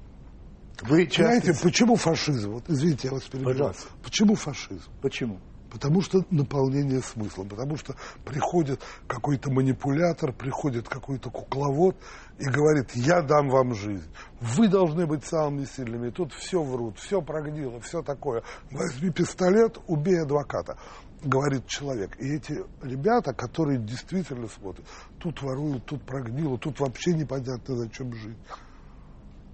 [0.82, 1.54] Вы часто...
[1.64, 2.52] почему фашизм?
[2.52, 3.74] Вот, извините, я вас перебиваю.
[4.04, 4.92] Почему фашизм?
[5.02, 5.40] Почему?
[5.72, 11.98] Потому что наполнение смыслом, потому что приходит какой-то манипулятор, приходит какой-то кукловод
[12.40, 14.10] и говорит, я дам вам жизнь,
[14.40, 16.10] вы должны быть самыми сильными.
[16.12, 18.44] Тут все врут, все прогнило, все такое.
[18.72, 20.78] Возьми пистолет, убей адвоката
[21.24, 22.16] говорит человек.
[22.20, 24.86] И эти ребята, которые действительно смотрят,
[25.20, 28.38] тут воруют, тут прогнило, тут вообще непонятно, зачем жить.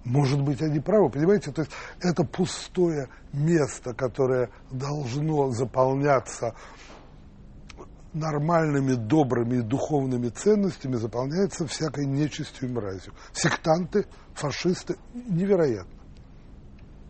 [0.04, 1.52] Может быть, они правы, понимаете?
[1.52, 6.54] То есть это пустое место, которое должно заполняться
[8.12, 13.14] нормальными, добрыми и духовными ценностями, заполняется всякой нечистью и мразью.
[13.32, 16.00] Сектанты, фашисты, невероятно.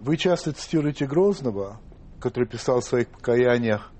[0.00, 1.80] Вы часто цитируете Грозного,
[2.20, 3.90] который писал в своих покаяниях,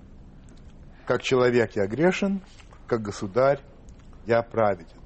[1.06, 2.42] как человек я грешен,
[2.86, 3.60] как государь
[4.26, 5.01] я праведен.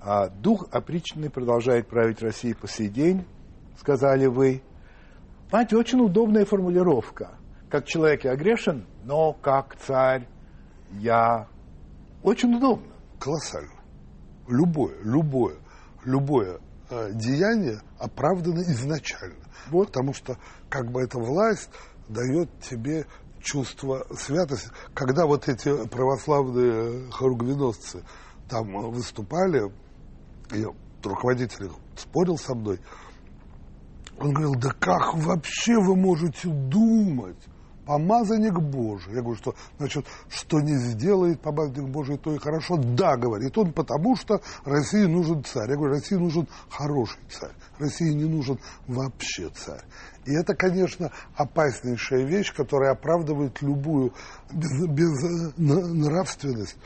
[0.00, 3.26] А дух опричный продолжает править Россией по сей день,
[3.78, 4.62] сказали вы.
[5.50, 7.36] Знаете, очень удобная формулировка.
[7.68, 10.26] Как человек я грешен, но как царь
[10.92, 11.48] я...
[12.22, 12.92] Очень удобно.
[13.18, 13.72] Колоссально.
[14.48, 15.56] Любое, любое,
[16.04, 19.44] любое э, деяние оправдано изначально.
[19.70, 19.88] Вот.
[19.88, 20.38] Потому что
[20.68, 21.70] как бы эта власть
[22.08, 23.06] дает тебе
[23.40, 24.70] чувство святости.
[24.94, 28.02] Когда вот эти православные хоругвеносцы
[28.48, 29.70] там выступали,
[30.52, 30.66] и
[31.02, 32.80] руководитель спорил со мной.
[34.18, 37.38] Он говорил, да как вообще вы можете думать?
[37.86, 39.14] Помазанник Божий.
[39.14, 42.76] Я говорю, что, значит, что не сделает помазанник Божий, то и хорошо.
[42.76, 45.70] Да, говорит он, потому что России нужен царь.
[45.70, 47.52] Я говорю, России нужен хороший царь.
[47.78, 49.82] России не нужен вообще царь.
[50.26, 54.12] И это, конечно, опаснейшая вещь, которая оправдывает любую
[54.52, 54.86] без,
[55.56, 56.76] безнравственность.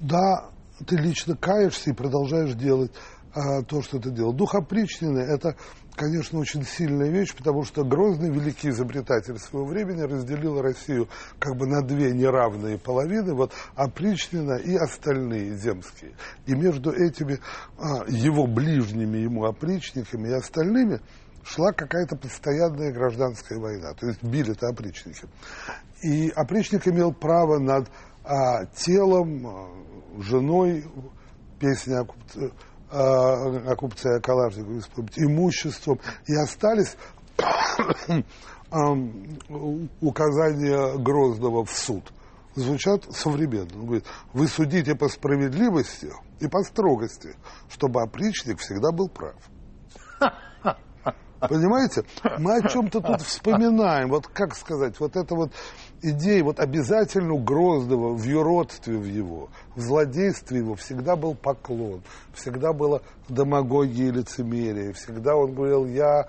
[0.00, 0.51] Да,
[0.82, 2.92] ты лично каешься и продолжаешь делать
[3.34, 4.32] а, то, что ты делал.
[4.32, 5.56] Дух опричнины– это,
[5.94, 11.08] конечно, очень сильная вещь, потому что Грозный, великий изобретатель своего времени, разделил Россию
[11.38, 16.12] как бы на две неравные половины, вот опричнина и остальные земские.
[16.46, 17.38] И между этими
[17.78, 21.00] а, его ближними ему опричниками и остальными
[21.42, 23.94] шла какая-то постоянная гражданская война.
[23.94, 25.26] То есть били-то опричники.
[26.02, 27.88] И опричник имел право над
[28.24, 29.68] а, телом, а,
[30.18, 30.84] женой,
[31.58, 32.50] песня о купце,
[32.90, 34.82] о, купце Калашникове,
[35.16, 36.00] имуществом.
[36.26, 36.96] И остались
[40.00, 42.12] указания Грозного в суд.
[42.54, 43.70] Звучат современно.
[43.74, 44.04] Он говорит,
[44.34, 47.34] вы судите по справедливости и по строгости,
[47.70, 49.36] чтобы опричник всегда был прав.
[51.48, 52.04] Понимаете?
[52.38, 54.10] Мы о чем-то тут вспоминаем.
[54.10, 55.52] Вот как сказать, вот это вот
[56.02, 62.02] идея, вот обязательно у Гроздова в юродстве в его, в злодействе его всегда был поклон,
[62.34, 66.26] всегда было демагогия и лицемерие, всегда он говорил, я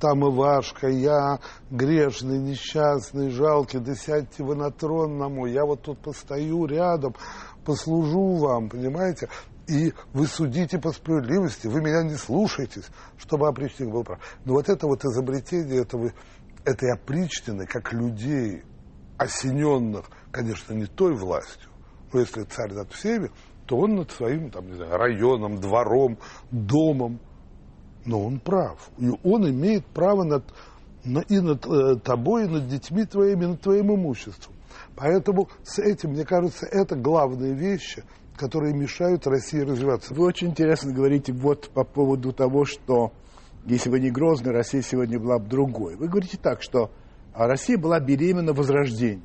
[0.00, 1.38] там Ивашка, я
[1.70, 7.14] грешный, несчастный, жалкий, да сядьте вы на трон на мой, я вот тут постою рядом,
[7.64, 9.28] послужу вам, понимаете?
[9.68, 12.86] И вы судите по справедливости, вы меня не слушаетесь,
[13.18, 14.18] чтобы опричник был прав.
[14.44, 16.12] Но вот это вот изобретение этого,
[16.64, 18.64] этой опричнины, как людей,
[19.20, 21.68] осененных, конечно, не той властью,
[22.10, 23.30] но если царь над всеми,
[23.66, 26.18] то он над своим там, не знаю, районом, двором,
[26.50, 27.20] домом.
[28.06, 28.90] Но он прав.
[28.96, 30.44] И он имеет право над,
[31.04, 34.54] на, и над э, тобой, и над детьми твоими, и над твоим имуществом.
[34.96, 38.02] Поэтому с этим, мне кажется, это главные вещи,
[38.38, 40.14] которые мешают России развиваться.
[40.14, 43.12] Вы очень интересно говорите вот по поводу того, что
[43.66, 45.96] если бы не Грозный, Россия сегодня была бы другой.
[45.96, 46.90] Вы говорите так, что
[47.34, 49.22] а Россия была беременна возрождением.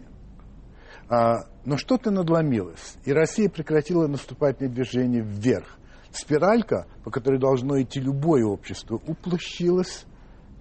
[1.08, 5.78] А, но что-то надломилось, и Россия прекратила наступательное движение вверх.
[6.12, 10.06] Спиралька, по которой должно идти любое общество, уплощилась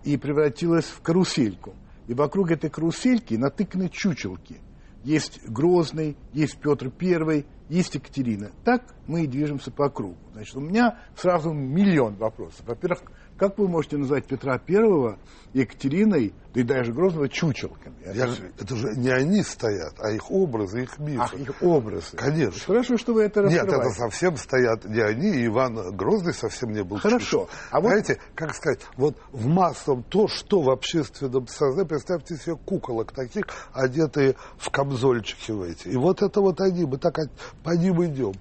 [0.03, 1.74] и превратилась в карусельку.
[2.09, 4.61] И вокруг этой карусельки натыканы чучелки.
[5.05, 8.51] Есть Грозный, есть Петр Первый, есть Екатерина.
[8.64, 10.16] Так мы и движемся по кругу.
[10.32, 12.66] Значит, у меня сразу миллион вопросов.
[12.66, 13.03] Во-первых,
[13.37, 15.18] как вы можете назвать Петра Первого,
[15.53, 17.95] Екатериной, да и даже Грозного чучелками?
[18.14, 18.28] Я,
[18.59, 21.20] это же не они стоят, а их образы, их мифы.
[21.20, 22.16] Ах, их образы.
[22.16, 22.61] Конечно.
[22.64, 23.76] Хорошо, что вы это раскрываете.
[23.76, 27.49] Нет, это совсем стоят не они, и Иван Грозный совсем не был Хорошо.
[27.70, 27.89] А вот...
[27.89, 33.45] Знаете, как сказать, вот в массовом то, что в общественном сознании, представьте себе куколок таких,
[33.72, 35.89] одетые в камзольчики в эти.
[35.89, 37.16] И вот это вот они, мы так
[37.62, 38.35] по ним идем.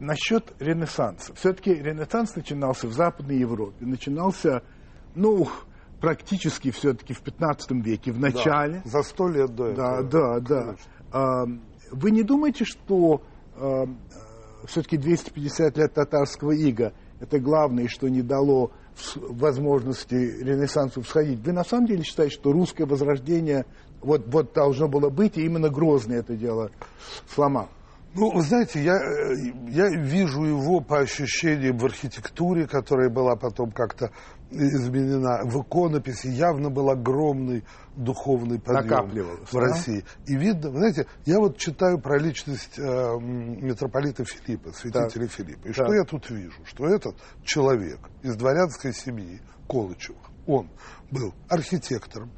[0.00, 1.34] Насчет Ренессанса.
[1.34, 3.84] Все-таки Ренессанс начинался в Западной Европе.
[3.84, 4.62] Начинался,
[5.14, 5.46] ну,
[6.00, 8.82] практически все-таки в 15 веке, в начале.
[8.84, 10.02] Да, за сто лет до этого.
[10.02, 10.76] Да, да, да.
[11.12, 11.44] А,
[11.92, 13.22] вы не думаете, что
[14.66, 18.72] все-таки 250 лет татарского ига это главное, что не дало
[19.14, 21.40] возможности Ренессансу всходить?
[21.40, 23.66] Вы на самом деле считаете, что русское возрождение
[24.00, 26.70] вот, вот должно было быть, и именно Грозный это дело
[27.28, 27.68] сломал?
[28.12, 28.98] Ну, вы знаете, я,
[29.68, 34.10] я вижу его по ощущениям в архитектуре, которая была потом как-то
[34.50, 35.42] изменена.
[35.44, 39.10] В иконописи явно был огромный духовный подъем
[39.44, 39.60] в да?
[39.60, 40.04] России.
[40.26, 42.82] И видно, вы знаете, я вот читаю про личность э,
[43.20, 45.28] митрополита Филиппа, святителя да.
[45.28, 45.68] Филиппа.
[45.68, 45.74] И да.
[45.74, 46.64] что я тут вижу?
[46.64, 50.68] Что этот человек из дворянской семьи Колычевых, он
[51.12, 52.32] был архитектором,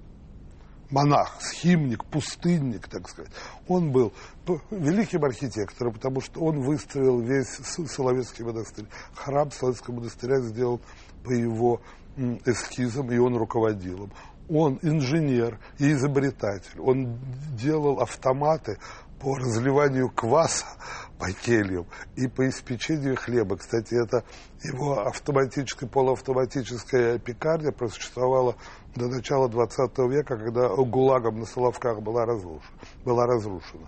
[0.92, 3.32] монах, схимник, пустынник, так сказать.
[3.66, 4.12] Он был
[4.70, 8.86] великим архитектором, потому что он выстроил весь Соловецкий монастырь.
[9.14, 10.80] Храм Соловецкого монастыря сделал
[11.24, 11.80] по его
[12.44, 14.12] эскизам, и он руководил им.
[14.48, 16.78] Он инженер и изобретатель.
[16.78, 17.18] Он
[17.56, 18.78] делал автоматы
[19.18, 20.66] по разливанию кваса
[21.18, 21.86] по кельям
[22.16, 23.56] и по испечению хлеба.
[23.56, 24.24] Кстати, это
[24.64, 28.56] его автоматическая, полуавтоматическая пекарня просуществовала
[28.94, 32.78] до начала 20 века, когда ГУЛАГом на Соловках была разрушена.
[33.04, 33.86] Была разрушена.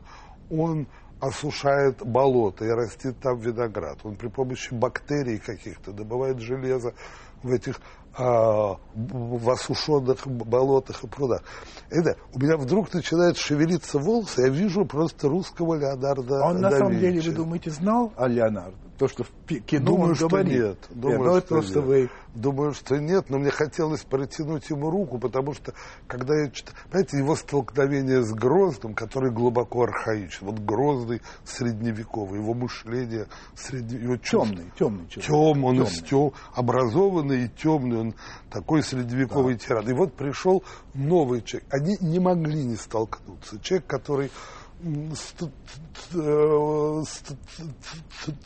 [0.50, 0.86] Он
[1.20, 3.98] осушает болото и растит там виноград.
[4.05, 6.94] Он при помощи бактерий каких-то добывает железо
[7.42, 7.80] в этих
[8.17, 11.43] а, в осушенных болотах и прудах.
[11.91, 16.99] Это, у меня вдруг начинает шевелиться волосы, я вижу просто русского Леонардо Он на самом
[16.99, 18.77] деле, вы думаете, знал о Леонардо?
[18.99, 20.53] То, что в кино Думаю, он что говорит.
[20.53, 20.79] нет.
[20.91, 21.87] Думаю, нет, ну, что просто нет.
[21.87, 25.73] вы Думаю, что нет, но мне хотелось протянуть ему руку, потому что,
[26.09, 32.53] когда я читаю, понимаете, его столкновение с Грозным, который глубоко архаичен, вот Грозный средневековый, его
[32.55, 35.27] мышление средневековое, темный, темный человек.
[35.29, 35.91] Тем, он темный.
[35.93, 38.14] из тем, образованный и темный, он
[38.50, 39.61] такой средневековый да.
[39.61, 39.88] тиран.
[39.88, 40.62] И вот пришел
[40.94, 41.68] новый человек.
[41.72, 43.59] Они не могли не столкнуться.
[43.61, 44.30] Человек, который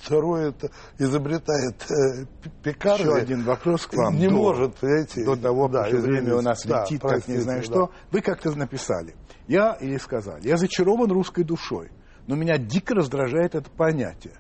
[0.01, 2.27] второе это изобретает э,
[2.63, 3.03] пекарни.
[3.03, 4.17] Еще один вопрос к вам.
[4.17, 5.25] Не до, может, понимаете.
[5.25, 7.65] До того, да, что время у нас да, летит, простите, как не знаю да.
[7.65, 7.91] что.
[8.13, 9.17] Вы как-то написали.
[9.49, 11.91] Я или сказали, я зачарован русской душой,
[12.27, 14.35] но меня дико раздражает это понятие.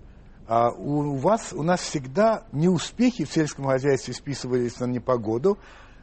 [0.48, 5.58] А у вас, у нас всегда неуспехи в сельском хозяйстве списывались на непогоду,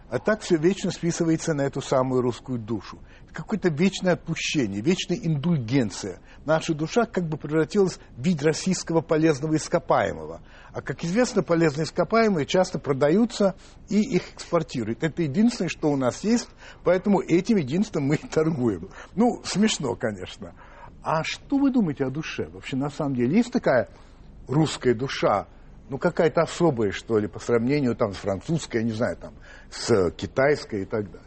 [0.09, 2.99] а так все вечно списывается на эту самую русскую душу
[3.35, 6.19] какое-то вечное отпущение, вечная индульгенция.
[6.45, 10.41] Наша душа как бы превратилась в вид российского полезного ископаемого.
[10.71, 13.55] А, как известно, полезные ископаемые часто продаются
[13.89, 15.03] и их экспортируют.
[15.03, 16.47] Это единственное, что у нас есть,
[16.83, 18.89] поэтому этим единственным мы и торгуем.
[19.15, 20.53] Ну, смешно, конечно.
[21.03, 22.47] А что вы думаете о душе?
[22.47, 23.89] Вообще, на самом деле, есть такая
[24.47, 25.47] русская душа,
[25.89, 29.33] ну, какая-то особая, что ли, по сравнению там с французской, я не знаю, там,
[29.69, 31.21] с китайской и так далее.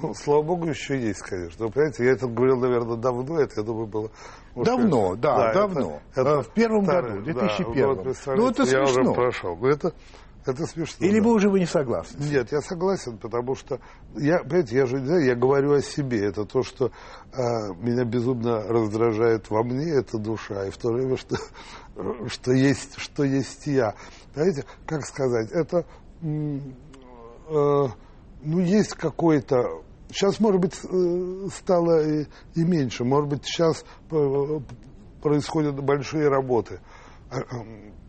[0.00, 1.66] Ну, слава богу, еще есть, конечно.
[1.66, 4.10] Вы понимаете, я это говорил, наверное, давно, это, я думаю, было...
[4.54, 6.00] Может, давно, да, да давно.
[6.12, 7.74] Это, это в первом старый, году, в 2001.
[7.74, 8.78] Да, вот, ну, это смешно.
[8.78, 9.56] Я уже прошел.
[9.56, 9.92] Но это,
[10.48, 11.06] это смешно.
[11.06, 11.26] Или да.
[11.26, 12.18] вы уже вы не согласны?
[12.24, 13.80] Нет, я согласен, потому что
[14.16, 16.24] я, понимаете, я же я говорю о себе.
[16.24, 17.38] Это то, что э,
[17.80, 21.36] меня безумно раздражает во мне, это душа, и в то время, что,
[22.28, 23.94] что, есть, что есть я.
[24.34, 25.84] Понимаете, как сказать, это
[26.22, 26.58] э,
[28.42, 33.04] ну, есть какой-то Сейчас, может быть, э, стало и, и меньше.
[33.04, 34.60] Может быть, сейчас э,
[35.22, 36.80] происходят большие работы
[37.30, 37.36] э,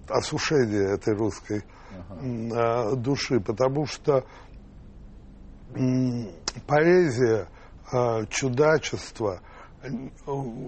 [0.07, 2.95] осушения этой русской ага.
[2.95, 4.23] души, потому что
[6.67, 7.47] поэзия,
[8.29, 9.41] чудачество,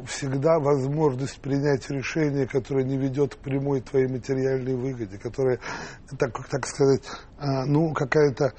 [0.07, 5.59] всегда возможность принять решение, которое не ведет к прямой твоей материальной выгоде, которое,
[6.17, 7.03] так, так сказать,
[7.65, 8.53] ну, какая-то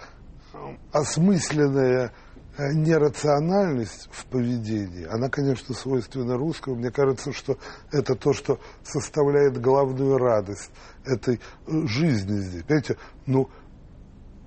[0.92, 6.76] осмысленная Э, нерациональность в поведении, она, конечно, свойственна русскому.
[6.76, 7.57] Мне кажется, что
[7.90, 10.70] это то, что составляет главную радость
[11.05, 12.62] этой э, жизни здесь.
[12.64, 12.96] Понимаете,
[13.26, 13.48] ну,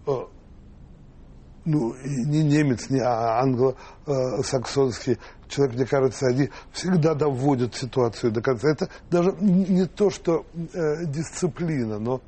[0.06, 0.12] э,
[1.66, 8.70] ну, не немец, не а англосаксонский человек, мне кажется, они всегда доводят ситуацию до конца.
[8.70, 12.22] Это даже не то, что э, дисциплина, но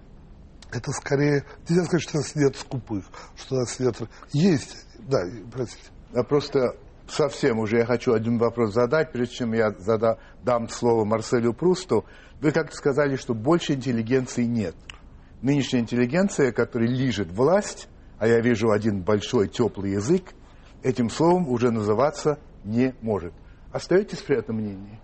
[0.72, 3.06] это скорее, нельзя сказать, что у нас нет скупых,
[3.36, 3.96] что у нас нет...
[4.34, 5.90] Есть да, простите.
[6.14, 6.76] Я просто
[7.08, 12.06] совсем уже я хочу один вопрос задать, прежде чем я зада, дам слово Марселю Прусту.
[12.42, 14.76] Вы как-то сказали, что больше интеллигенции нет.
[15.42, 17.88] Нынешняя интеллигенция, которая лижет власть,
[18.20, 20.34] а я вижу один большой теплый язык,
[20.84, 23.34] этим словом уже называться не может.
[23.72, 25.00] Остаетесь при этом мнении?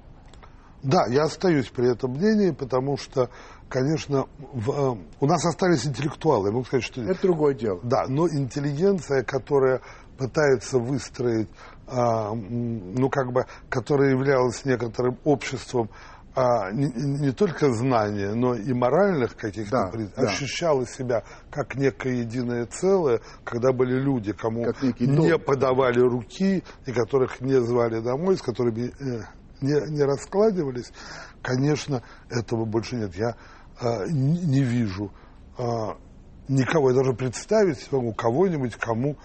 [0.84, 3.29] Да, я остаюсь при этом мнении, потому что,
[3.69, 6.49] конечно, в, э, у нас остались интеллектуалы.
[6.49, 7.01] Я могу сказать, что...
[7.01, 7.79] Это другое дело.
[7.84, 9.81] Да, но интеллигенция, которая
[10.17, 11.47] пытается выстроить,
[11.88, 15.89] а, ну, как бы, которая являлась некоторым обществом,
[16.36, 20.23] а, не, не только знания, но и моральных каких-то, да, да.
[20.23, 24.65] ощущала себя как некое единое целое, когда были люди, кому
[24.99, 29.23] не подавали руки, и которых не звали домой, с которыми э,
[29.64, 30.91] не, не раскладывались,
[31.41, 33.16] конечно, этого больше нет.
[33.16, 33.36] Я
[33.82, 35.11] э, не, не вижу
[35.57, 35.64] э,
[36.47, 39.18] никого, я даже представить могу кого-нибудь, кому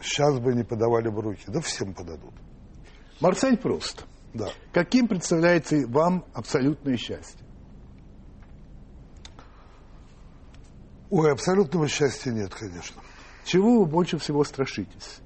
[0.00, 1.44] сейчас бы не подавали бы руки.
[1.48, 2.34] Да всем подадут.
[3.20, 4.06] Марсель Пруст.
[4.34, 4.48] Да.
[4.72, 7.40] Каким представляется вам абсолютное счастье?
[11.10, 13.02] Ой, абсолютного счастья нет, конечно.
[13.44, 15.20] Чего вы больше всего страшитесь?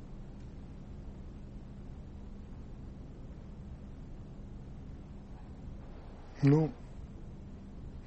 [6.47, 6.71] Ну,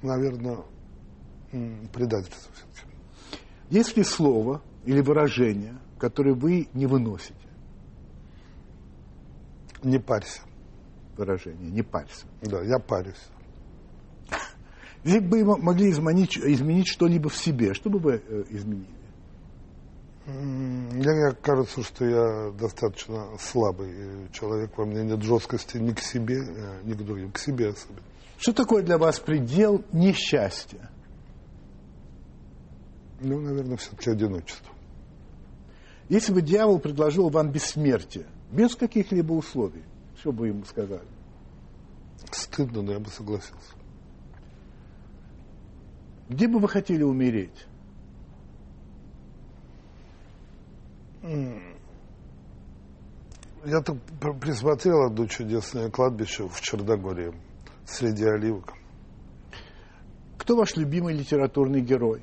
[0.00, 0.60] наверное,
[1.92, 2.96] предательство все-таки.
[3.68, 7.34] Есть ли слово или выражение, которое вы не выносите?
[9.82, 10.40] Не парься.
[11.18, 12.24] Выражение, не парься.
[12.40, 13.28] Да, я парюсь.
[15.04, 18.86] Если бы вы могли изменить, изменить что-либо в себе, что бы вы э, изменили?
[20.24, 24.78] Мне кажется, что я достаточно слабый человек.
[24.78, 27.32] Во мне нет жесткости ни к себе, э, ни к другим.
[27.32, 28.09] К себе особенно.
[28.40, 30.90] Что такое для вас предел несчастья?
[33.20, 34.74] Ну, наверное, все-таки одиночество.
[36.08, 39.84] Если бы дьявол предложил вам бессмертие, без каких-либо условий,
[40.18, 41.06] что бы ему сказали?
[42.32, 43.74] Стыдно, но я бы согласился.
[46.30, 47.66] Где бы вы хотели умереть?
[53.66, 53.96] Я так
[54.40, 57.34] присмотрел одно чудесное кладбище в Черногории
[57.86, 58.74] среди оливок.
[60.38, 62.22] Кто ваш любимый литературный герой?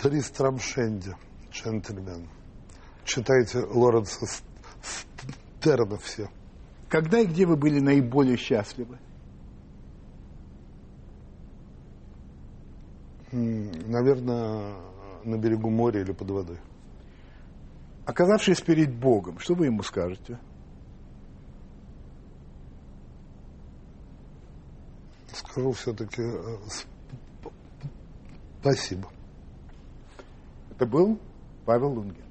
[0.00, 1.14] Тристрам Шенди,
[1.50, 2.28] джентльмен.
[3.04, 4.26] Читайте Лоренса
[5.64, 6.28] Стерна все.
[6.88, 8.98] Когда и где вы были наиболее счастливы?
[13.32, 14.76] Наверное,
[15.24, 16.58] на берегу моря или под водой.
[18.04, 20.38] Оказавшись перед Богом, что вы ему скажете?
[25.34, 26.56] Скажу все-таки э,
[28.60, 29.08] спасибо.
[30.70, 31.18] Это был
[31.64, 32.24] Павел Лунгин.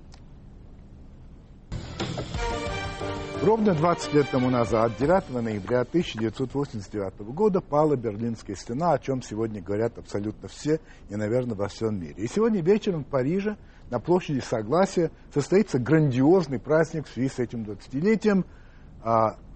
[3.43, 9.61] Ровно 20 лет тому назад, 9 ноября 1989 года, пала Берлинская стена, о чем сегодня
[9.61, 10.79] говорят абсолютно все
[11.09, 12.23] и, наверное, во всем мире.
[12.23, 13.57] И сегодня вечером в Париже
[13.89, 18.45] на площади Согласия состоится грандиозный праздник в связи с этим 20-летием.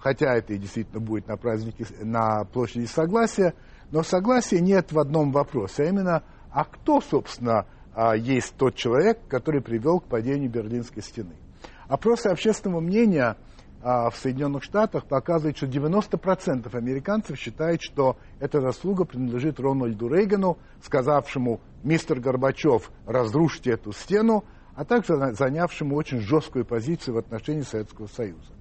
[0.08, 3.54] Хотя это и действительно будет на празднике на площади Согласия,
[3.92, 9.20] Но согласия нет в одном вопросе, а именно, а кто, собственно, а, есть тот человек,
[9.28, 11.36] который привел к падению Берлинской стены.
[11.90, 13.36] Опросы общественного мнения
[13.84, 20.58] а, в Соединенных Штатах показывают, что 90% американцев считают, что эта заслуга принадлежит Рональду Рейгану,
[20.86, 28.08] сказавшему «Мистер Горбачев, разрушьте эту стену», а также занявшему очень жесткую позицию в отношении Советского
[28.08, 28.57] Союза.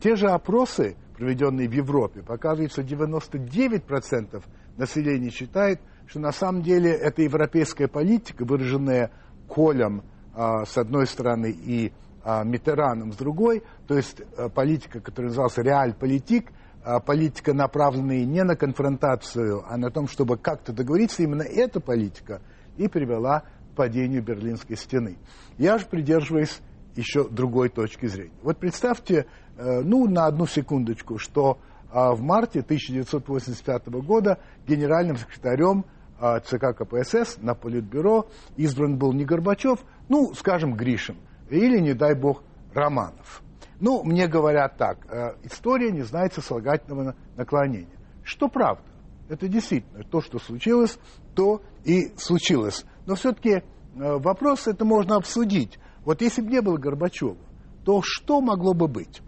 [0.00, 4.42] Те же опросы, проведенные в Европе, показывают, что 99%
[4.76, 9.10] населения считает, что на самом деле это европейская политика, выраженная
[9.48, 10.02] Колем
[10.34, 11.92] а, с одной стороны и
[12.22, 16.50] а, Митераном с другой, то есть а, политика, которая называлась реаль-политик,
[16.84, 22.40] а, политика, направленная не на конфронтацию, а на том, чтобы как-то договориться, именно эта политика
[22.76, 25.16] и привела к падению Берлинской стены.
[25.58, 26.60] Я же придерживаюсь
[26.96, 28.32] еще другой точки зрения.
[28.42, 29.26] Вот представьте,
[29.56, 31.58] ну, на одну секундочку, что
[31.94, 35.84] а в марте 1985 года генеральным секретарем
[36.18, 38.26] а, ЦК КПСС на Политбюро
[38.56, 39.78] избран был не Горбачев,
[40.08, 41.16] ну, скажем, Гришин,
[41.50, 42.42] или, не дай бог,
[42.74, 43.42] Романов.
[43.78, 47.96] Ну, мне говорят так, э, история не знает сослагательного наклонения.
[48.24, 48.82] Что правда?
[49.28, 50.98] Это действительно то, что случилось,
[51.36, 52.84] то и случилось.
[53.06, 53.62] Но все-таки э,
[53.94, 55.78] вопрос это можно обсудить.
[56.04, 57.36] Вот если бы не было Горбачева,
[57.84, 59.22] то что могло бы быть?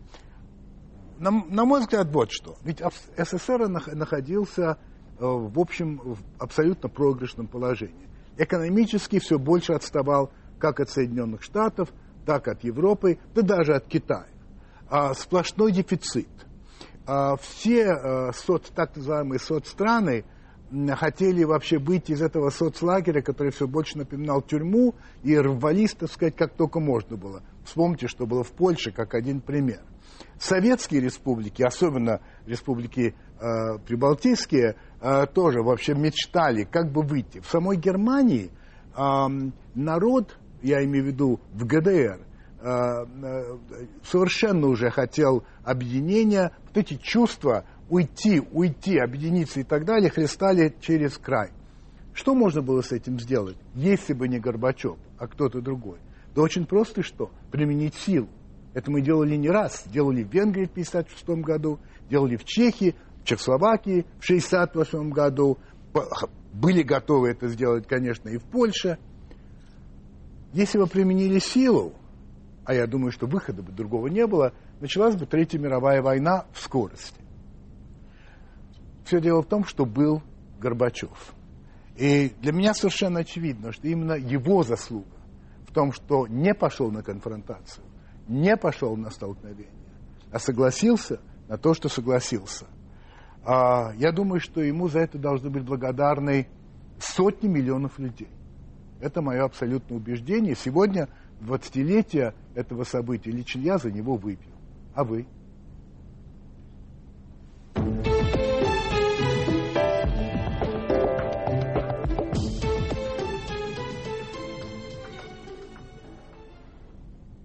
[1.18, 2.56] На, на мой взгляд, вот что.
[2.62, 2.82] Ведь
[3.16, 4.78] СССР находился
[5.18, 8.08] э, в общем в абсолютно проигрышном положении.
[8.36, 11.88] Экономически все больше отставал как от Соединенных Штатов,
[12.24, 14.26] так от Европы, да даже от Китая.
[14.88, 16.28] А, сплошной дефицит.
[17.06, 20.24] А, все а, соц, так называемые соцстраны
[20.96, 26.34] хотели вообще быть из этого соцлагеря, который все больше напоминал тюрьму, и рвались, так сказать,
[26.34, 27.42] как только можно было.
[27.64, 29.82] Вспомните, что было в Польше, как один пример
[30.38, 37.40] советские республики, особенно республики э, прибалтийские, э, тоже вообще мечтали, как бы выйти.
[37.40, 38.50] В самой Германии
[38.96, 39.26] э,
[39.74, 43.58] народ, я имею в виду в ГДР, э, э,
[44.04, 51.16] совершенно уже хотел объединения, вот эти чувства уйти, уйти, объединиться и так далее, хлестали через
[51.18, 51.50] край.
[52.12, 55.98] Что можно было с этим сделать, если бы не Горбачев, а кто-то другой?
[56.34, 57.30] Да очень просто что?
[57.50, 58.28] Применить силу.
[58.76, 59.84] Это мы делали не раз.
[59.86, 61.78] Делали в Венгрии в 1956 году,
[62.10, 65.56] делали в Чехии, в Чехословакии в 1968 году.
[66.52, 68.98] Были готовы это сделать, конечно, и в Польше.
[70.52, 71.94] Если бы применили силу,
[72.66, 76.60] а я думаю, что выхода бы другого не было, началась бы Третья мировая война в
[76.60, 77.18] скорости.
[79.06, 80.22] Все дело в том, что был
[80.60, 81.32] Горбачев.
[81.96, 85.16] И для меня совершенно очевидно, что именно его заслуга
[85.66, 87.85] в том, что не пошел на конфронтацию,
[88.28, 89.72] не пошел на столкновение,
[90.30, 92.66] а согласился на то, что согласился.
[93.44, 96.48] А, я думаю, что ему за это должны быть благодарны
[96.98, 98.28] сотни миллионов людей.
[99.00, 100.56] Это мое абсолютное убеждение.
[100.56, 101.08] Сегодня,
[101.40, 104.52] 20-летие этого события, лично я за него выпью.
[104.94, 105.26] А вы?